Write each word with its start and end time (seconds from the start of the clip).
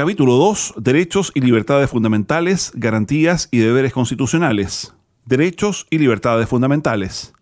Capítulo 0.00 0.36
2. 0.36 0.76
Derechos 0.78 1.30
y 1.34 1.42
libertades 1.42 1.90
fundamentales, 1.90 2.72
garantías 2.74 3.48
y 3.50 3.58
deberes 3.58 3.92
constitucionales. 3.92 4.94
Derechos 5.26 5.86
y 5.90 5.98
libertades 5.98 6.48
fundamentales. 6.48 7.34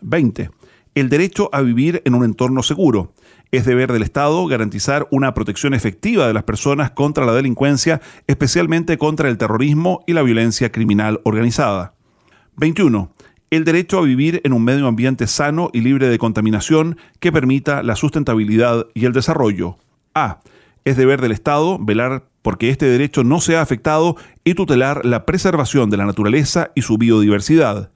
20. 0.00 0.50
El 0.94 1.08
derecho 1.08 1.50
a 1.52 1.60
vivir 1.60 2.02
en 2.04 2.14
un 2.14 2.24
entorno 2.24 2.62
seguro. 2.62 3.12
Es 3.50 3.64
deber 3.64 3.92
del 3.92 4.04
Estado 4.04 4.46
garantizar 4.46 5.08
una 5.10 5.34
protección 5.34 5.74
efectiva 5.74 6.28
de 6.28 6.34
las 6.34 6.44
personas 6.44 6.92
contra 6.92 7.26
la 7.26 7.32
delincuencia, 7.32 8.00
especialmente 8.28 8.96
contra 8.96 9.28
el 9.28 9.36
terrorismo 9.36 10.04
y 10.06 10.12
la 10.12 10.22
violencia 10.22 10.70
criminal 10.70 11.20
organizada. 11.24 11.94
21. 12.58 13.10
El 13.50 13.64
derecho 13.64 13.98
a 13.98 14.02
vivir 14.02 14.40
en 14.44 14.52
un 14.52 14.62
medio 14.62 14.86
ambiente 14.86 15.26
sano 15.26 15.68
y 15.72 15.80
libre 15.80 16.08
de 16.08 16.18
contaminación 16.18 16.96
que 17.18 17.32
permita 17.32 17.82
la 17.82 17.96
sustentabilidad 17.96 18.86
y 18.94 19.04
el 19.04 19.12
desarrollo. 19.12 19.78
A. 20.14 20.38
Es 20.84 20.96
deber 20.96 21.20
del 21.20 21.32
Estado 21.32 21.78
velar 21.80 22.28
porque 22.42 22.68
este 22.70 22.86
derecho 22.86 23.24
no 23.24 23.40
sea 23.40 23.62
afectado 23.62 24.16
y 24.44 24.54
tutelar 24.54 25.04
la 25.04 25.24
preservación 25.24 25.88
de 25.90 25.96
la 25.96 26.04
naturaleza 26.04 26.70
y 26.74 26.82
su 26.82 26.98
biodiversidad. 26.98 27.90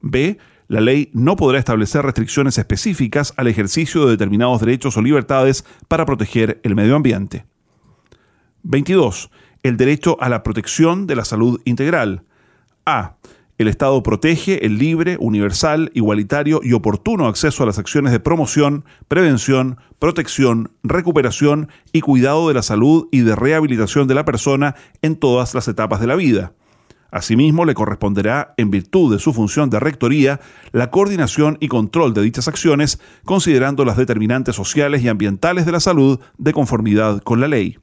B 0.00 0.38
la 0.70 0.80
ley 0.80 1.10
no 1.12 1.34
podrá 1.34 1.58
establecer 1.58 2.04
restricciones 2.04 2.56
específicas 2.56 3.34
al 3.36 3.48
ejercicio 3.48 4.04
de 4.04 4.12
determinados 4.12 4.60
derechos 4.60 4.96
o 4.96 5.02
libertades 5.02 5.64
para 5.88 6.06
proteger 6.06 6.60
el 6.62 6.76
medio 6.76 6.94
ambiente. 6.94 7.44
22. 8.62 9.32
El 9.64 9.76
derecho 9.76 10.16
a 10.20 10.28
la 10.28 10.44
protección 10.44 11.08
de 11.08 11.16
la 11.16 11.24
salud 11.24 11.60
integral. 11.64 12.22
A. 12.86 13.16
El 13.60 13.68
Estado 13.68 14.02
protege 14.02 14.64
el 14.64 14.78
libre, 14.78 15.18
universal, 15.20 15.90
igualitario 15.92 16.60
y 16.62 16.72
oportuno 16.72 17.26
acceso 17.26 17.62
a 17.62 17.66
las 17.66 17.78
acciones 17.78 18.10
de 18.10 18.18
promoción, 18.18 18.86
prevención, 19.06 19.76
protección, 19.98 20.70
recuperación 20.82 21.68
y 21.92 22.00
cuidado 22.00 22.48
de 22.48 22.54
la 22.54 22.62
salud 22.62 23.08
y 23.12 23.20
de 23.20 23.36
rehabilitación 23.36 24.08
de 24.08 24.14
la 24.14 24.24
persona 24.24 24.76
en 25.02 25.14
todas 25.14 25.54
las 25.54 25.68
etapas 25.68 26.00
de 26.00 26.06
la 26.06 26.16
vida. 26.16 26.54
Asimismo, 27.10 27.66
le 27.66 27.74
corresponderá, 27.74 28.54
en 28.56 28.70
virtud 28.70 29.12
de 29.12 29.18
su 29.18 29.34
función 29.34 29.68
de 29.68 29.78
rectoría, 29.78 30.40
la 30.72 30.90
coordinación 30.90 31.58
y 31.60 31.68
control 31.68 32.14
de 32.14 32.22
dichas 32.22 32.48
acciones, 32.48 32.98
considerando 33.26 33.84
las 33.84 33.98
determinantes 33.98 34.56
sociales 34.56 35.02
y 35.02 35.08
ambientales 35.08 35.66
de 35.66 35.72
la 35.72 35.80
salud 35.80 36.18
de 36.38 36.54
conformidad 36.54 37.20
con 37.22 37.42
la 37.42 37.48
ley. 37.48 37.76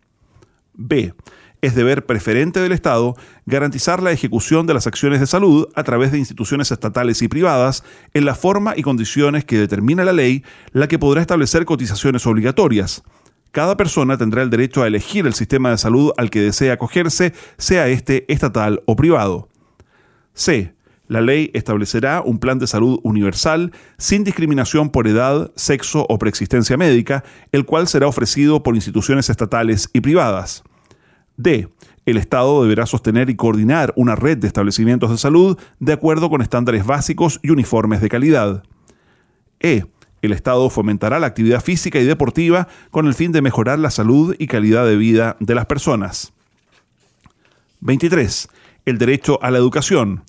B. 0.74 1.14
Es 1.62 1.76
deber 1.76 2.06
preferente 2.06 2.60
del 2.60 2.72
Estado 2.72 3.16
garantizar 3.46 4.02
la 4.04 4.12
ejecución 4.12 4.68
de 4.68 4.74
las 4.74 4.88
acciones 4.88 5.20
de 5.20 5.28
salud 5.28 5.68
a 5.76 5.84
través 5.84 6.12
de 6.12 6.20
instituciones 6.20 6.72
estatales 6.72 7.22
y 7.22 7.28
privadas 7.28 7.84
en 8.14 8.26
la 8.26 8.36
forma 8.36 8.74
y 8.76 8.84
condiciones 8.84 9.44
que 9.44 9.58
determina 9.58 10.06
la 10.06 10.14
ley, 10.14 10.44
la 10.72 10.88
que 10.88 11.00
podrá 11.00 11.22
establecer 11.22 11.66
cotizaciones 11.66 12.28
obligatorias, 12.28 13.04
cada 13.58 13.76
persona 13.76 14.18
tendrá 14.18 14.44
el 14.44 14.52
derecho 14.52 14.84
a 14.84 14.88
elegir 14.88 15.26
el 15.26 15.34
sistema 15.34 15.72
de 15.72 15.80
salud 15.80 16.12
al 16.18 16.30
que 16.30 16.42
desea 16.42 16.74
acogerse, 16.74 17.34
sea 17.58 17.88
este 17.88 18.32
estatal 18.32 18.84
o 18.86 18.96
privado. 18.96 19.50
C. 20.36 20.76
La 21.08 21.22
ley 21.22 21.50
establecerá 21.56 22.22
un 22.22 22.38
plan 22.38 22.60
de 22.60 22.68
salud 22.68 23.00
universal 23.02 23.72
sin 23.98 24.24
discriminación 24.24 24.92
por 24.92 25.08
edad, 25.08 25.52
sexo 25.56 26.06
o 26.08 26.20
preexistencia 26.20 26.78
médica, 26.78 27.24
el 27.52 27.66
cual 27.66 27.88
será 27.88 28.08
ofrecido 28.08 28.62
por 28.62 28.76
instituciones 28.76 29.28
estatales 29.30 29.90
y 29.92 30.02
privadas. 30.02 30.64
D. 31.38 31.70
El 32.06 32.18
Estado 32.18 32.64
deberá 32.64 32.86
sostener 32.86 33.30
y 33.30 33.36
coordinar 33.36 33.94
una 33.96 34.16
red 34.16 34.38
de 34.38 34.48
establecimientos 34.48 35.12
de 35.12 35.18
salud 35.18 35.58
de 35.80 35.94
acuerdo 35.94 36.30
con 36.30 36.42
estándares 36.42 36.86
básicos 36.86 37.40
y 37.44 37.52
uniformes 37.52 38.02
de 38.02 38.10
calidad. 38.10 38.64
E. 39.60 39.86
El 40.22 40.32
Estado 40.32 40.70
fomentará 40.70 41.20
la 41.20 41.28
actividad 41.28 41.62
física 41.62 42.00
y 42.00 42.06
deportiva 42.06 42.68
con 42.92 43.08
el 43.08 43.14
fin 43.14 43.32
de 43.32 43.42
mejorar 43.42 43.78
la 43.78 43.92
salud 43.92 44.36
y 44.40 44.48
calidad 44.48 44.86
de 44.86 44.98
vida 44.98 45.38
de 45.40 45.56
las 45.56 45.68
personas. 45.68 46.34
23. 47.82 48.50
El 48.86 48.98
derecho 48.98 49.42
a 49.44 49.52
la 49.52 49.60
educación. 49.60 50.24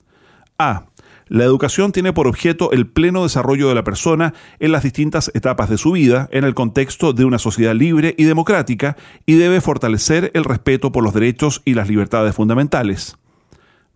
A. 0.59 0.87
La 1.29 1.45
educación 1.45 1.93
tiene 1.93 2.13
por 2.13 2.27
objeto 2.27 2.73
el 2.73 2.87
pleno 2.87 3.23
desarrollo 3.23 3.69
de 3.69 3.75
la 3.75 3.85
persona 3.85 4.35
en 4.61 4.73
las 4.73 4.83
distintas 4.83 5.31
etapas 5.35 5.69
de 5.69 5.79
su 5.79 5.93
vida 5.93 6.29
en 6.33 6.45
el 6.45 6.55
contexto 6.55 7.13
de 7.13 7.25
una 7.25 7.39
sociedad 7.39 7.75
libre 7.75 8.15
y 8.17 8.25
democrática 8.25 8.97
y 9.27 9.35
debe 9.35 9.61
fortalecer 9.61 10.31
el 10.35 10.45
respeto 10.45 10.93
por 10.93 11.05
los 11.05 11.15
derechos 11.15 11.63
y 11.65 11.75
las 11.75 11.89
libertades 11.89 12.35
fundamentales. 12.35 13.17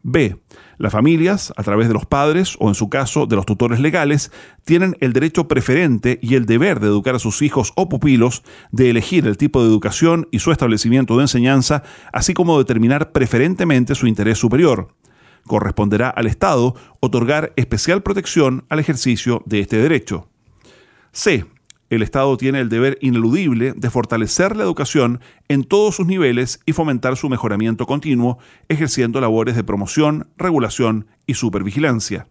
B. 0.03 0.37
Las 0.78 0.93
familias, 0.93 1.53
a 1.56 1.62
través 1.62 1.87
de 1.87 1.94
los 1.94 2.06
padres 2.06 2.56
o 2.59 2.69
en 2.69 2.75
su 2.75 2.88
caso 2.88 3.26
de 3.26 3.37
los 3.37 3.47
tutores 3.47 3.78
legales, 3.78 4.32
tienen 4.64 4.97
el 5.00 5.12
derecho 5.12 5.47
preferente 5.47 6.19
y 6.20 6.34
el 6.34 6.44
deber 6.44 6.81
de 6.81 6.88
educar 6.88 7.14
a 7.14 7.20
sus 7.20 7.41
hijos 7.43 7.72
o 7.76 7.88
pupilos, 7.88 8.43
de 8.72 8.91
elegir 8.91 9.26
el 9.26 9.37
tipo 9.37 9.62
de 9.62 9.69
educación 9.69 10.26
y 10.32 10.41
su 10.41 10.50
establecimiento 10.50 11.16
de 11.16 11.22
enseñanza, 11.22 11.84
así 12.12 12.34
como 12.34 12.59
determinar 12.59 13.12
preferentemente 13.12 13.94
su 13.94 14.09
interés 14.09 14.38
superior. 14.38 14.88
Corresponderá 15.47 16.08
al 16.08 16.26
Estado 16.26 16.75
otorgar 17.00 17.53
especial 17.56 18.03
protección 18.03 18.64
al 18.69 18.78
ejercicio 18.78 19.42
de 19.47 19.60
este 19.60 19.76
derecho. 19.76 20.28
C 21.12 21.44
el 21.92 22.00
Estado 22.00 22.34
tiene 22.38 22.60
el 22.60 22.70
deber 22.70 22.97
ineludible 23.03 23.75
de 23.76 23.91
fortalecer 23.91 24.56
la 24.56 24.62
educación 24.62 25.20
en 25.48 25.62
todos 25.62 25.94
sus 25.97 26.06
niveles 26.06 26.58
y 26.64 26.72
fomentar 26.72 27.19
su 27.19 27.28
mejoramiento 27.28 27.84
continuo, 27.84 28.38
ejerciendo 28.70 29.20
labores 29.20 29.56
de 29.56 29.62
promoción, 29.62 30.31
regulación 30.38 31.06
y 31.26 31.34
supervigilancia. 31.34 32.28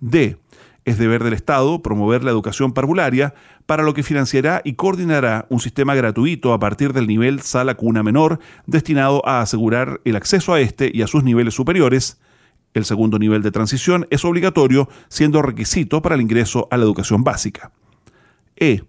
D. 0.00 0.38
Es 0.84 0.98
deber 0.98 1.22
del 1.22 1.32
Estado 1.32 1.80
promover 1.80 2.24
la 2.24 2.32
educación 2.32 2.72
parvularia, 2.72 3.34
para 3.66 3.84
lo 3.84 3.94
que 3.94 4.02
financiará 4.02 4.62
y 4.64 4.74
coordinará 4.74 5.46
un 5.48 5.60
sistema 5.60 5.94
gratuito 5.94 6.52
a 6.52 6.58
partir 6.58 6.92
del 6.92 7.06
nivel 7.06 7.40
sala 7.40 7.76
cuna 7.76 8.02
menor, 8.02 8.40
destinado 8.66 9.26
a 9.26 9.40
asegurar 9.40 10.00
el 10.04 10.16
acceso 10.16 10.52
a 10.52 10.60
este 10.60 10.90
y 10.92 11.02
a 11.02 11.06
sus 11.06 11.22
niveles 11.22 11.54
superiores. 11.54 12.20
El 12.74 12.84
segundo 12.84 13.18
nivel 13.18 13.42
de 13.42 13.52
transición 13.52 14.06
es 14.10 14.24
obligatorio, 14.24 14.88
siendo 15.08 15.42
requisito 15.42 16.02
para 16.02 16.16
el 16.16 16.20
ingreso 16.20 16.66
a 16.70 16.76
la 16.76 16.84
educación 16.84 17.22
básica. 17.22 17.70
E. 18.56 18.82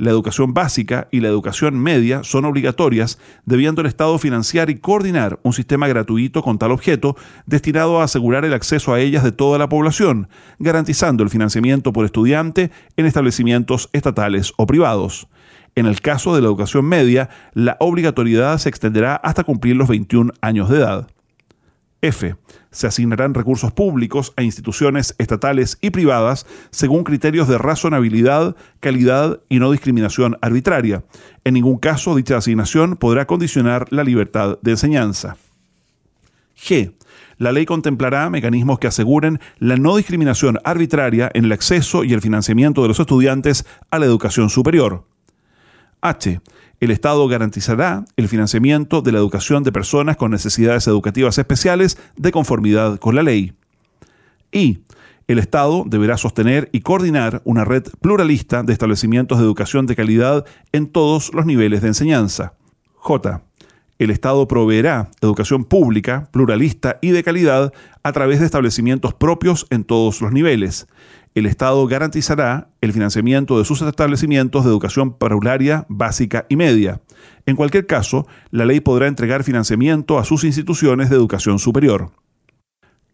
La 0.00 0.12
educación 0.12 0.54
básica 0.54 1.08
y 1.10 1.20
la 1.20 1.28
educación 1.28 1.78
media 1.78 2.24
son 2.24 2.46
obligatorias, 2.46 3.18
debiendo 3.44 3.82
el 3.82 3.86
Estado 3.86 4.18
financiar 4.18 4.70
y 4.70 4.78
coordinar 4.78 5.38
un 5.42 5.52
sistema 5.52 5.88
gratuito 5.88 6.42
con 6.42 6.56
tal 6.56 6.72
objeto, 6.72 7.16
destinado 7.44 8.00
a 8.00 8.04
asegurar 8.04 8.46
el 8.46 8.54
acceso 8.54 8.94
a 8.94 9.00
ellas 9.00 9.22
de 9.22 9.32
toda 9.32 9.58
la 9.58 9.68
población, 9.68 10.30
garantizando 10.58 11.22
el 11.22 11.28
financiamiento 11.28 11.92
por 11.92 12.06
estudiante 12.06 12.70
en 12.96 13.04
establecimientos 13.04 13.90
estatales 13.92 14.54
o 14.56 14.66
privados. 14.66 15.28
En 15.74 15.84
el 15.84 16.00
caso 16.00 16.34
de 16.34 16.40
la 16.40 16.46
educación 16.46 16.86
media, 16.86 17.28
la 17.52 17.76
obligatoriedad 17.78 18.56
se 18.56 18.70
extenderá 18.70 19.16
hasta 19.16 19.44
cumplir 19.44 19.76
los 19.76 19.88
21 19.88 20.32
años 20.40 20.70
de 20.70 20.78
edad. 20.78 21.08
F. 22.02 22.36
Se 22.70 22.86
asignarán 22.86 23.34
recursos 23.34 23.72
públicos 23.72 24.32
a 24.36 24.42
instituciones 24.42 25.14
estatales 25.18 25.78
y 25.80 25.90
privadas 25.90 26.46
según 26.70 27.04
criterios 27.04 27.48
de 27.48 27.58
razonabilidad, 27.58 28.56
calidad 28.80 29.40
y 29.48 29.58
no 29.58 29.70
discriminación 29.70 30.38
arbitraria. 30.40 31.04
En 31.44 31.54
ningún 31.54 31.78
caso 31.78 32.14
dicha 32.14 32.36
asignación 32.36 32.96
podrá 32.96 33.26
condicionar 33.26 33.86
la 33.90 34.04
libertad 34.04 34.58
de 34.62 34.72
enseñanza. 34.72 35.36
G. 36.56 36.92
La 37.38 37.52
ley 37.52 37.64
contemplará 37.64 38.28
mecanismos 38.28 38.78
que 38.78 38.86
aseguren 38.86 39.40
la 39.58 39.76
no 39.76 39.96
discriminación 39.96 40.58
arbitraria 40.62 41.30
en 41.32 41.46
el 41.46 41.52
acceso 41.52 42.04
y 42.04 42.12
el 42.12 42.20
financiamiento 42.20 42.82
de 42.82 42.88
los 42.88 43.00
estudiantes 43.00 43.64
a 43.90 43.98
la 43.98 44.06
educación 44.06 44.50
superior. 44.50 45.09
H 46.02 46.40
el 46.80 46.90
Estado 46.90 47.28
garantizará 47.28 48.06
el 48.16 48.26
financiamiento 48.26 49.02
de 49.02 49.12
la 49.12 49.18
educación 49.18 49.62
de 49.62 49.70
personas 49.70 50.16
con 50.16 50.30
necesidades 50.30 50.86
educativas 50.86 51.36
especiales 51.36 51.98
de 52.16 52.32
conformidad 52.32 52.98
con 52.98 53.14
la 53.14 53.22
ley. 53.22 53.52
Y 54.50 54.78
el 55.28 55.38
Estado 55.38 55.84
deberá 55.86 56.16
sostener 56.16 56.70
y 56.72 56.80
coordinar 56.80 57.42
una 57.44 57.66
red 57.66 57.84
pluralista 58.00 58.62
de 58.62 58.72
establecimientos 58.72 59.38
de 59.38 59.44
educación 59.44 59.86
de 59.86 59.94
calidad 59.94 60.46
en 60.72 60.86
todos 60.86 61.34
los 61.34 61.44
niveles 61.44 61.82
de 61.82 61.88
enseñanza. 61.88 62.54
J. 62.94 63.42
El 63.98 64.10
Estado 64.10 64.48
proveerá 64.48 65.10
educación 65.20 65.64
pública, 65.64 66.30
pluralista 66.32 66.98
y 67.02 67.10
de 67.10 67.22
calidad 67.22 67.74
a 68.02 68.12
través 68.12 68.40
de 68.40 68.46
establecimientos 68.46 69.12
propios 69.12 69.66
en 69.68 69.84
todos 69.84 70.22
los 70.22 70.32
niveles 70.32 70.86
el 71.34 71.46
Estado 71.46 71.86
garantizará 71.86 72.70
el 72.80 72.92
financiamiento 72.92 73.58
de 73.58 73.64
sus 73.64 73.82
establecimientos 73.82 74.64
de 74.64 74.70
educación 74.70 75.12
parvularia, 75.12 75.86
básica 75.88 76.46
y 76.48 76.56
media. 76.56 77.00
En 77.46 77.56
cualquier 77.56 77.86
caso, 77.86 78.26
la 78.50 78.64
ley 78.64 78.80
podrá 78.80 79.06
entregar 79.06 79.44
financiamiento 79.44 80.18
a 80.18 80.24
sus 80.24 80.44
instituciones 80.44 81.08
de 81.08 81.16
educación 81.16 81.58
superior. 81.58 82.10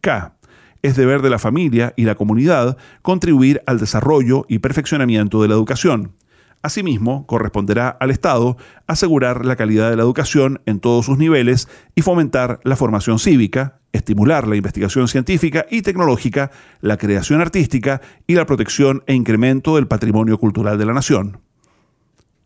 K. 0.00 0.36
Es 0.82 0.96
deber 0.96 1.20
de 1.20 1.30
la 1.30 1.38
familia 1.38 1.92
y 1.96 2.04
la 2.04 2.14
comunidad 2.14 2.76
contribuir 3.02 3.62
al 3.66 3.78
desarrollo 3.78 4.46
y 4.48 4.60
perfeccionamiento 4.60 5.42
de 5.42 5.48
la 5.48 5.54
educación. 5.54 6.14
Asimismo, 6.62 7.26
corresponderá 7.26 7.88
al 7.88 8.10
Estado 8.10 8.56
asegurar 8.86 9.44
la 9.44 9.56
calidad 9.56 9.90
de 9.90 9.96
la 9.96 10.02
educación 10.02 10.62
en 10.66 10.80
todos 10.80 11.06
sus 11.06 11.18
niveles 11.18 11.68
y 11.94 12.02
fomentar 12.02 12.60
la 12.64 12.76
formación 12.76 13.18
cívica, 13.18 13.78
estimular 13.96 14.46
la 14.46 14.56
investigación 14.56 15.08
científica 15.08 15.66
y 15.70 15.82
tecnológica, 15.82 16.50
la 16.80 16.96
creación 16.96 17.40
artística 17.40 18.00
y 18.26 18.34
la 18.34 18.46
protección 18.46 19.02
e 19.06 19.14
incremento 19.14 19.76
del 19.76 19.88
patrimonio 19.88 20.38
cultural 20.38 20.78
de 20.78 20.86
la 20.86 20.94
nación. 20.94 21.40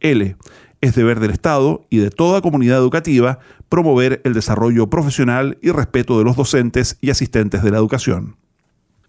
L. 0.00 0.36
Es 0.80 0.94
deber 0.94 1.20
del 1.20 1.30
Estado 1.30 1.84
y 1.90 1.98
de 1.98 2.10
toda 2.10 2.40
comunidad 2.40 2.78
educativa 2.78 3.38
promover 3.68 4.22
el 4.24 4.32
desarrollo 4.32 4.88
profesional 4.88 5.58
y 5.60 5.70
respeto 5.70 6.18
de 6.18 6.24
los 6.24 6.36
docentes 6.36 6.96
y 7.02 7.10
asistentes 7.10 7.62
de 7.62 7.70
la 7.70 7.76
educación. 7.76 8.36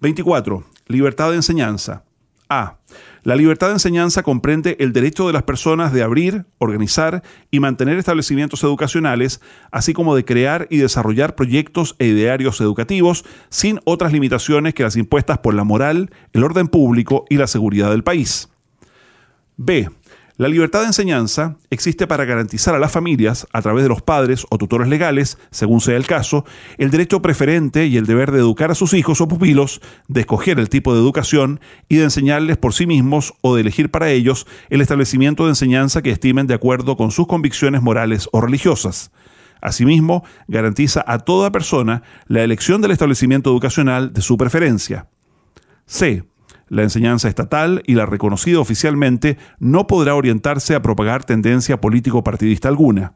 24. 0.01 0.65
Libertad 0.87 1.29
de 1.29 1.37
enseñanza. 1.37 2.03
A. 2.49 2.79
La 3.23 3.35
libertad 3.35 3.67
de 3.67 3.73
enseñanza 3.73 4.23
comprende 4.23 4.77
el 4.79 4.93
derecho 4.93 5.27
de 5.27 5.33
las 5.33 5.43
personas 5.43 5.93
de 5.93 6.01
abrir, 6.01 6.45
organizar 6.57 7.21
y 7.51 7.59
mantener 7.59 7.99
establecimientos 7.99 8.63
educacionales, 8.63 9.41
así 9.71 9.93
como 9.93 10.15
de 10.15 10.25
crear 10.25 10.65
y 10.71 10.77
desarrollar 10.77 11.35
proyectos 11.35 11.95
e 11.99 12.07
idearios 12.07 12.59
educativos 12.61 13.23
sin 13.49 13.79
otras 13.83 14.11
limitaciones 14.11 14.73
que 14.73 14.81
las 14.81 14.95
impuestas 14.95 15.37
por 15.37 15.53
la 15.53 15.63
moral, 15.63 16.09
el 16.33 16.43
orden 16.43 16.67
público 16.67 17.25
y 17.29 17.35
la 17.37 17.45
seguridad 17.45 17.91
del 17.91 18.03
país. 18.03 18.49
B. 19.55 19.87
La 20.41 20.47
libertad 20.47 20.79
de 20.79 20.87
enseñanza 20.87 21.57
existe 21.69 22.07
para 22.07 22.25
garantizar 22.25 22.73
a 22.73 22.79
las 22.79 22.91
familias, 22.91 23.45
a 23.53 23.61
través 23.61 23.83
de 23.83 23.89
los 23.89 24.01
padres 24.01 24.47
o 24.49 24.57
tutores 24.57 24.87
legales, 24.87 25.37
según 25.51 25.81
sea 25.81 25.95
el 25.95 26.07
caso, 26.07 26.45
el 26.79 26.89
derecho 26.89 27.21
preferente 27.21 27.85
y 27.85 27.95
el 27.95 28.07
deber 28.07 28.31
de 28.31 28.39
educar 28.39 28.71
a 28.71 28.73
sus 28.73 28.95
hijos 28.95 29.21
o 29.21 29.27
pupilos, 29.27 29.81
de 30.07 30.21
escoger 30.21 30.57
el 30.57 30.67
tipo 30.67 30.95
de 30.95 30.99
educación 30.99 31.59
y 31.89 31.97
de 31.97 32.05
enseñarles 32.05 32.57
por 32.57 32.73
sí 32.73 32.87
mismos 32.87 33.35
o 33.41 33.53
de 33.53 33.61
elegir 33.61 33.91
para 33.91 34.09
ellos 34.09 34.47
el 34.71 34.81
establecimiento 34.81 35.43
de 35.43 35.49
enseñanza 35.49 36.01
que 36.01 36.09
estimen 36.09 36.47
de 36.47 36.55
acuerdo 36.55 36.97
con 36.97 37.11
sus 37.11 37.27
convicciones 37.27 37.83
morales 37.83 38.27
o 38.31 38.41
religiosas. 38.41 39.11
Asimismo, 39.61 40.23
garantiza 40.47 41.05
a 41.05 41.19
toda 41.19 41.51
persona 41.51 42.01
la 42.25 42.41
elección 42.41 42.81
del 42.81 42.89
establecimiento 42.89 43.51
educacional 43.51 44.11
de 44.11 44.21
su 44.23 44.37
preferencia. 44.37 45.07
C 45.85 46.23
la 46.71 46.83
enseñanza 46.83 47.27
estatal 47.27 47.83
y 47.85 47.95
la 47.95 48.05
reconocida 48.05 48.61
oficialmente 48.61 49.37
no 49.59 49.87
podrá 49.87 50.15
orientarse 50.15 50.73
a 50.73 50.81
propagar 50.81 51.25
tendencia 51.25 51.81
político-partidista 51.81 52.69
alguna. 52.69 53.15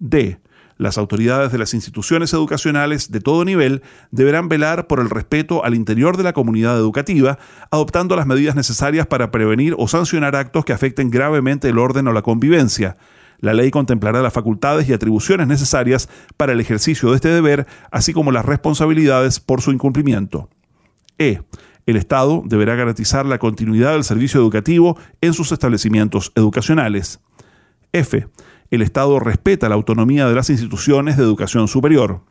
D. 0.00 0.40
Las 0.78 0.98
autoridades 0.98 1.52
de 1.52 1.58
las 1.58 1.74
instituciones 1.74 2.32
educacionales 2.32 3.12
de 3.12 3.20
todo 3.20 3.44
nivel 3.44 3.82
deberán 4.10 4.48
velar 4.48 4.88
por 4.88 4.98
el 4.98 5.10
respeto 5.10 5.64
al 5.64 5.76
interior 5.76 6.16
de 6.16 6.24
la 6.24 6.32
comunidad 6.32 6.76
educativa, 6.76 7.38
adoptando 7.70 8.16
las 8.16 8.26
medidas 8.26 8.56
necesarias 8.56 9.06
para 9.06 9.30
prevenir 9.30 9.76
o 9.78 9.86
sancionar 9.86 10.34
actos 10.34 10.64
que 10.64 10.72
afecten 10.72 11.08
gravemente 11.08 11.68
el 11.68 11.78
orden 11.78 12.08
o 12.08 12.12
la 12.12 12.22
convivencia. 12.22 12.96
La 13.38 13.54
ley 13.54 13.70
contemplará 13.70 14.22
las 14.22 14.32
facultades 14.32 14.88
y 14.88 14.92
atribuciones 14.92 15.46
necesarias 15.46 16.08
para 16.36 16.52
el 16.52 16.58
ejercicio 16.58 17.10
de 17.10 17.14
este 17.14 17.28
deber, 17.28 17.68
así 17.92 18.12
como 18.12 18.32
las 18.32 18.44
responsabilidades 18.44 19.38
por 19.38 19.62
su 19.62 19.70
incumplimiento. 19.70 20.48
E 21.16 21.42
el 21.86 21.96
Estado 21.96 22.42
deberá 22.44 22.74
garantizar 22.74 23.26
la 23.26 23.38
continuidad 23.38 23.92
del 23.92 24.04
servicio 24.04 24.40
educativo 24.40 24.96
en 25.20 25.34
sus 25.34 25.52
establecimientos 25.52 26.32
educacionales. 26.34 27.20
F. 27.92 28.26
El 28.70 28.82
Estado 28.82 29.18
respeta 29.20 29.68
la 29.68 29.74
autonomía 29.74 30.26
de 30.26 30.34
las 30.34 30.48
instituciones 30.48 31.16
de 31.16 31.24
educación 31.24 31.68
superior. 31.68 32.22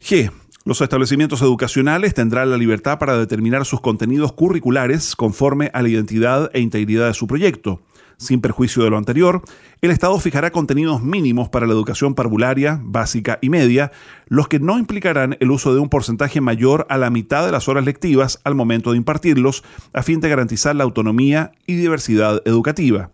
G. 0.00 0.30
Los 0.64 0.80
establecimientos 0.80 1.42
educacionales 1.42 2.14
tendrán 2.14 2.50
la 2.50 2.56
libertad 2.56 2.98
para 2.98 3.18
determinar 3.18 3.64
sus 3.66 3.80
contenidos 3.80 4.32
curriculares 4.32 5.16
conforme 5.16 5.70
a 5.74 5.82
la 5.82 5.88
identidad 5.88 6.50
e 6.54 6.60
integridad 6.60 7.08
de 7.08 7.14
su 7.14 7.26
proyecto. 7.26 7.80
Sin 8.16 8.40
perjuicio 8.40 8.84
de 8.84 8.90
lo 8.90 8.98
anterior, 8.98 9.42
el 9.80 9.90
Estado 9.90 10.18
fijará 10.18 10.50
contenidos 10.50 11.02
mínimos 11.02 11.48
para 11.48 11.66
la 11.66 11.72
educación 11.72 12.14
parvularia, 12.14 12.80
básica 12.82 13.38
y 13.40 13.50
media, 13.50 13.92
los 14.26 14.48
que 14.48 14.60
no 14.60 14.78
implicarán 14.78 15.36
el 15.40 15.50
uso 15.50 15.74
de 15.74 15.80
un 15.80 15.88
porcentaje 15.88 16.40
mayor 16.40 16.86
a 16.88 16.98
la 16.98 17.10
mitad 17.10 17.44
de 17.44 17.52
las 17.52 17.68
horas 17.68 17.84
lectivas 17.84 18.40
al 18.44 18.54
momento 18.54 18.92
de 18.92 18.98
impartirlos, 18.98 19.64
a 19.92 20.02
fin 20.02 20.20
de 20.20 20.28
garantizar 20.28 20.76
la 20.76 20.84
autonomía 20.84 21.52
y 21.66 21.74
diversidad 21.74 22.42
educativa. 22.44 23.10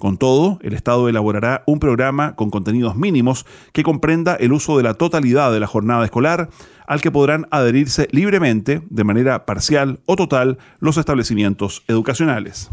Con 0.00 0.16
todo, 0.16 0.58
el 0.62 0.72
Estado 0.72 1.10
elaborará 1.10 1.62
un 1.66 1.78
programa 1.78 2.34
con 2.34 2.48
contenidos 2.48 2.96
mínimos 2.96 3.44
que 3.72 3.82
comprenda 3.82 4.34
el 4.34 4.54
uso 4.54 4.78
de 4.78 4.82
la 4.82 4.94
totalidad 4.94 5.52
de 5.52 5.60
la 5.60 5.66
jornada 5.66 6.06
escolar, 6.06 6.48
al 6.86 7.02
que 7.02 7.10
podrán 7.10 7.46
adherirse 7.50 8.08
libremente, 8.10 8.80
de 8.88 9.04
manera 9.04 9.44
parcial 9.44 10.00
o 10.06 10.16
total, 10.16 10.56
los 10.80 10.96
establecimientos 10.96 11.84
educacionales. 11.86 12.70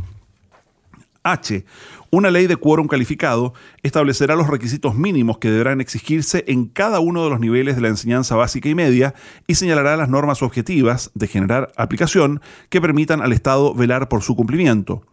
H. 1.32 1.66
Una 2.10 2.32
ley 2.32 2.48
de 2.48 2.56
quórum 2.56 2.88
calificado 2.88 3.54
establecerá 3.84 4.36
los 4.36 4.48
requisitos 4.48 4.96
mínimos 4.96 5.40
que 5.40 5.52
deberán 5.52 5.82
exigirse 5.82 6.46
en 6.48 6.68
cada 6.68 7.00
uno 7.00 7.24
de 7.24 7.30
los 7.30 7.40
niveles 7.40 7.76
de 7.76 7.82
la 7.82 7.90
enseñanza 7.90 8.36
básica 8.36 8.70
y 8.70 8.76
media 8.76 9.14
y 9.46 9.56
señalará 9.56 9.98
las 9.98 10.08
normas 10.08 10.42
objetivas 10.42 11.12
de 11.16 11.28
generar 11.28 11.72
aplicación 11.76 12.42
que 12.70 12.82
permitan 12.82 13.22
al 13.22 13.34
Estado 13.34 13.74
velar 13.74 14.08
por 14.08 14.24
su 14.24 14.36
cumplimiento. 14.36 15.04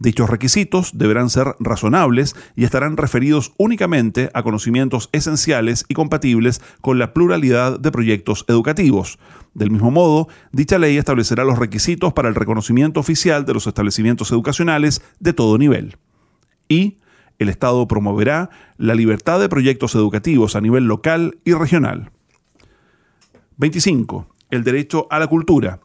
Dichos 0.00 0.30
requisitos 0.30 0.92
deberán 0.94 1.28
ser 1.28 1.56
razonables 1.60 2.34
y 2.56 2.64
estarán 2.64 2.96
referidos 2.96 3.52
únicamente 3.58 4.30
a 4.32 4.42
conocimientos 4.42 5.10
esenciales 5.12 5.84
y 5.88 5.94
compatibles 5.94 6.62
con 6.80 6.98
la 6.98 7.12
pluralidad 7.12 7.78
de 7.78 7.92
proyectos 7.92 8.46
educativos. 8.48 9.18
Del 9.52 9.70
mismo 9.70 9.90
modo, 9.90 10.28
dicha 10.52 10.78
ley 10.78 10.96
establecerá 10.96 11.44
los 11.44 11.58
requisitos 11.58 12.14
para 12.14 12.30
el 12.30 12.34
reconocimiento 12.34 12.98
oficial 12.98 13.44
de 13.44 13.52
los 13.52 13.66
establecimientos 13.66 14.32
educacionales 14.32 15.02
de 15.18 15.34
todo 15.34 15.58
nivel. 15.58 15.98
Y 16.66 16.96
el 17.38 17.50
Estado 17.50 17.86
promoverá 17.86 18.48
la 18.78 18.94
libertad 18.94 19.38
de 19.38 19.50
proyectos 19.50 19.94
educativos 19.94 20.56
a 20.56 20.62
nivel 20.62 20.84
local 20.84 21.38
y 21.44 21.52
regional. 21.52 22.10
25. 23.58 24.26
El 24.48 24.64
derecho 24.64 25.08
a 25.10 25.18
la 25.18 25.26
cultura. 25.26 25.80